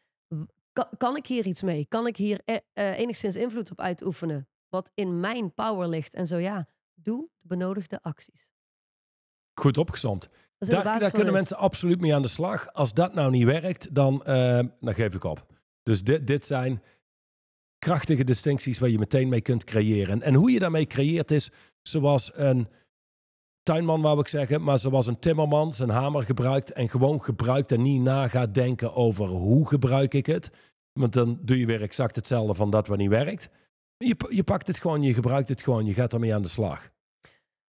kan, 0.71 0.87
kan 0.97 1.15
ik 1.15 1.27
hier 1.27 1.45
iets 1.45 1.61
mee? 1.61 1.85
Kan 1.85 2.07
ik 2.07 2.17
hier 2.17 2.41
eh, 2.45 2.55
eh, 2.73 2.99
enigszins 2.99 3.35
invloed 3.35 3.71
op 3.71 3.79
uitoefenen? 3.79 4.47
Wat 4.69 4.91
in 4.93 5.19
mijn 5.19 5.53
power 5.53 5.87
ligt. 5.87 6.13
En 6.13 6.27
zo 6.27 6.37
ja, 6.37 6.67
doe 6.93 7.29
de 7.39 7.47
benodigde 7.47 8.01
acties. 8.01 8.53
Goed 9.53 9.77
opgezond. 9.77 10.29
Daar, 10.57 11.11
kunnen 11.11 11.33
mensen 11.33 11.57
absoluut 11.57 12.01
mee 12.01 12.15
aan 12.15 12.21
de 12.21 12.27
slag. 12.27 12.73
Als 12.73 12.93
dat 12.93 13.13
nou 13.13 13.31
niet 13.31 13.45
werkt, 13.45 13.95
dan, 13.95 14.23
eh, 14.23 14.59
dan 14.79 14.93
geef 14.93 15.15
ik 15.15 15.23
op. 15.23 15.45
Dus 15.81 16.03
dit, 16.03 16.27
dit 16.27 16.45
zijn 16.45 16.83
krachtige 17.77 18.23
distincties 18.23 18.79
waar 18.79 18.89
je 18.89 18.99
meteen 18.99 19.29
mee 19.29 19.41
kunt 19.41 19.63
creëren. 19.63 20.13
En, 20.13 20.21
en 20.21 20.33
hoe 20.33 20.51
je 20.51 20.59
daarmee 20.59 20.85
creëert 20.85 21.31
is 21.31 21.49
zoals 21.81 22.31
een 22.33 22.67
tuinman, 23.63 24.01
wou 24.01 24.19
ik 24.19 24.27
zeggen, 24.27 24.63
maar 24.63 24.79
zoals 24.79 25.07
een 25.07 25.19
timmerman 25.19 25.73
zijn 25.73 25.89
hamer 25.89 26.23
gebruikt 26.23 26.71
en 26.71 26.89
gewoon 26.89 27.23
gebruikt 27.23 27.71
en 27.71 27.81
niet 27.81 28.01
na 28.01 28.27
gaat 28.27 28.53
denken 28.53 28.93
over 28.93 29.27
hoe 29.27 29.67
gebruik 29.67 30.13
ik 30.13 30.25
het. 30.25 30.51
Want 30.99 31.13
dan 31.13 31.39
doe 31.41 31.59
je 31.59 31.65
weer 31.65 31.81
exact 31.81 32.15
hetzelfde 32.15 32.53
van 32.53 32.69
dat 32.69 32.87
wat 32.87 32.97
niet 32.97 33.09
werkt. 33.09 33.49
Je, 33.97 34.15
je 34.29 34.43
pakt 34.43 34.67
het 34.67 34.79
gewoon, 34.79 35.01
je 35.01 35.13
gebruikt 35.13 35.49
het 35.49 35.63
gewoon, 35.63 35.85
je 35.85 35.93
gaat 35.93 36.13
ermee 36.13 36.33
aan 36.33 36.41
de 36.41 36.47
slag. 36.47 36.91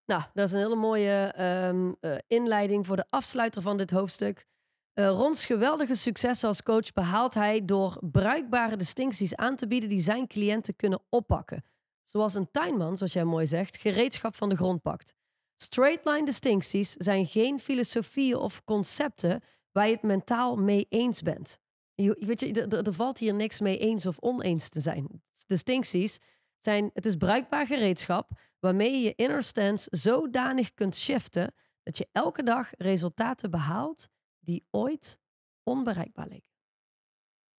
Nou, 0.06 0.22
dat 0.34 0.46
is 0.46 0.52
een 0.52 0.58
hele 0.58 0.76
mooie 0.76 1.32
ehm, 1.36 1.92
eh, 2.00 2.16
inleiding 2.28 2.86
voor 2.86 2.96
de 2.96 3.06
afsluiter 3.10 3.62
van 3.62 3.76
dit 3.76 3.90
hoofdstuk. 3.90 4.46
Eh, 4.92 5.08
Rons 5.08 5.44
geweldige 5.44 5.94
successen 5.94 6.48
als 6.48 6.62
coach 6.62 6.92
behaalt 6.92 7.34
hij 7.34 7.64
door 7.64 7.98
bruikbare 8.00 8.76
distincties 8.76 9.36
aan 9.36 9.56
te 9.56 9.66
bieden 9.66 9.88
die 9.88 10.00
zijn 10.00 10.26
cliënten 10.26 10.76
kunnen 10.76 11.02
oppakken. 11.08 11.64
Zoals 12.02 12.34
een 12.34 12.50
tuinman, 12.50 12.96
zoals 12.96 13.12
jij 13.12 13.24
mooi 13.24 13.46
zegt, 13.46 13.76
gereedschap 13.76 14.36
van 14.36 14.48
de 14.48 14.56
grond 14.56 14.82
pakt. 14.82 15.14
Straight 15.56 16.04
line 16.04 16.24
distincties 16.24 16.92
zijn 16.92 17.26
geen 17.26 17.60
filosofieën 17.60 18.36
of 18.36 18.64
concepten 18.64 19.42
waar 19.72 19.86
je 19.86 19.92
het 19.92 20.02
mentaal 20.02 20.56
mee 20.56 20.86
eens 20.88 21.22
bent. 21.22 21.58
Je, 21.94 22.16
weet 22.20 22.40
je, 22.40 22.66
er 22.66 22.94
valt 22.94 23.18
hier 23.18 23.34
niks 23.34 23.60
mee 23.60 23.78
eens 23.78 24.06
of 24.06 24.18
oneens 24.18 24.68
te 24.68 24.80
zijn. 24.80 25.22
Distincties 25.46 26.20
zijn, 26.58 26.90
het 26.94 27.06
is 27.06 27.16
bruikbaar 27.16 27.66
gereedschap 27.66 28.30
waarmee 28.60 28.92
je 28.92 29.00
je 29.00 29.14
inner 29.14 29.42
stance 29.42 29.88
zodanig 29.90 30.74
kunt 30.74 30.96
shiften 30.96 31.54
dat 31.82 31.98
je 31.98 32.08
elke 32.12 32.42
dag 32.42 32.70
resultaten 32.78 33.50
behaalt 33.50 34.08
die 34.38 34.66
ooit 34.70 35.20
onbereikbaar 35.62 36.28
leken. 36.28 36.52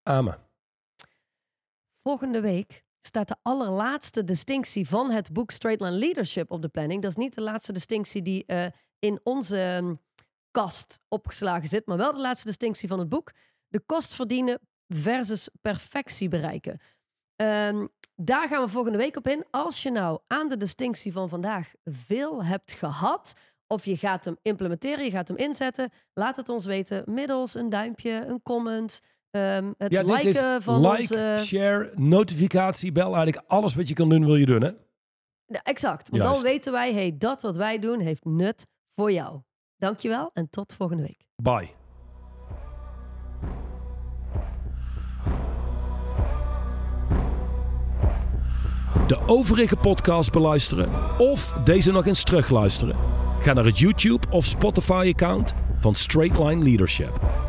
Amen. 0.04 0.38
Volgende 2.04 2.42
week 2.42 2.85
staat 3.06 3.28
de 3.28 3.36
allerlaatste 3.42 4.24
distinctie 4.24 4.88
van 4.88 5.12
het 5.12 5.34
boek 5.34 5.52
Straight 5.52 5.82
Line 5.82 5.98
Leadership 5.98 6.52
op 6.52 6.62
de 6.62 6.68
planning. 6.68 7.02
Dat 7.02 7.12
is 7.12 7.18
niet 7.18 7.36
de 7.36 7.42
laatste 7.42 7.74
distinctie 7.74 8.22
die 8.22 8.46
eh, 8.46 8.66
in 9.00 9.20
onze 9.24 9.60
ehm, 9.62 9.94
kast 10.52 11.00
opgeslagen 11.08 11.68
zit, 11.68 11.86
maar 11.86 11.98
wel 11.98 12.12
de 12.12 12.20
laatste 12.20 12.48
distinctie 12.48 12.88
van 12.88 13.00
het 13.00 13.10
boek. 13.10 13.32
De 13.68 13.80
kost 13.80 14.16
verdienen 14.16 14.60
versus 14.88 15.50
perfectie 15.62 16.28
bereiken. 16.28 16.80
Ehm, 17.36 17.88
daar 18.16 18.48
gaan 18.48 18.64
we 18.64 18.70
volgende 18.70 18.98
week 18.98 19.16
op 19.16 19.28
in. 19.28 19.46
Als 19.52 19.84
je 19.84 19.92
nou 19.92 20.20
aan 20.28 20.50
de 20.50 20.58
distinctie 20.58 21.12
van 21.12 21.30
vandaag 21.30 21.74
veel 21.84 22.44
hebt 22.44 22.72
gehad, 22.72 23.34
of 23.68 23.86
je 23.86 23.98
gaat 23.98 24.26
hem 24.26 24.38
implementeren, 24.42 25.06
je 25.06 25.12
gaat 25.12 25.28
hem 25.28 25.38
inzetten, 25.38 25.90
laat 26.14 26.36
het 26.36 26.50
ons 26.50 26.66
weten 26.66 27.04
middels 27.06 27.56
een 27.56 27.70
duimpje, 27.70 28.12
een 28.12 28.42
comment, 28.42 29.00
ehm, 29.36 29.72
het 29.78 29.92
Ja, 29.92 30.02
liken 30.02 30.62
van 30.62 30.82
like, 30.82 31.02
onze... 31.02 31.38
share, 31.46 31.92
notificatie, 31.96 32.92
bel. 32.92 33.16
Eigenlijk 33.16 33.44
alles 33.48 33.76
wat 33.76 33.88
je 33.88 33.94
kan 33.94 34.10
doen, 34.10 34.26
wil 34.26 34.36
je 34.36 34.46
doen, 34.46 34.62
hè? 34.62 34.72
Ja, 35.46 35.62
exact. 35.64 36.10
Want 36.10 36.24
dan 36.24 36.42
weten 36.42 36.72
wij, 36.72 36.94
hey, 36.94 37.16
dat 37.18 37.42
wat 37.42 37.56
wij 37.56 37.80
doen 37.80 38.00
heeft 38.00 38.26
nut 38.26 38.68
voor 38.96 39.12
jou. 39.12 39.42
Dankjewel 39.78 40.30
en 40.34 40.50
tot 40.50 40.76
volgende 40.78 41.04
week. 41.04 41.24
Bye. 41.36 41.70
De 49.08 49.20
overige 49.26 49.76
podcast 49.76 50.32
beluisteren 50.32 51.18
of 51.18 51.52
deze 51.64 51.92
nog 51.92 52.06
eens 52.06 52.24
terugluisteren? 52.24 52.96
Ga 53.40 53.54
naar 53.54 53.66
het 53.66 53.80
YouTube 53.80 54.28
of 54.30 54.46
Spotify 54.46 55.12
account 55.14 55.54
van 55.80 55.96
Straight 55.96 56.40
Line 56.40 56.64
Leadership. 56.64 57.45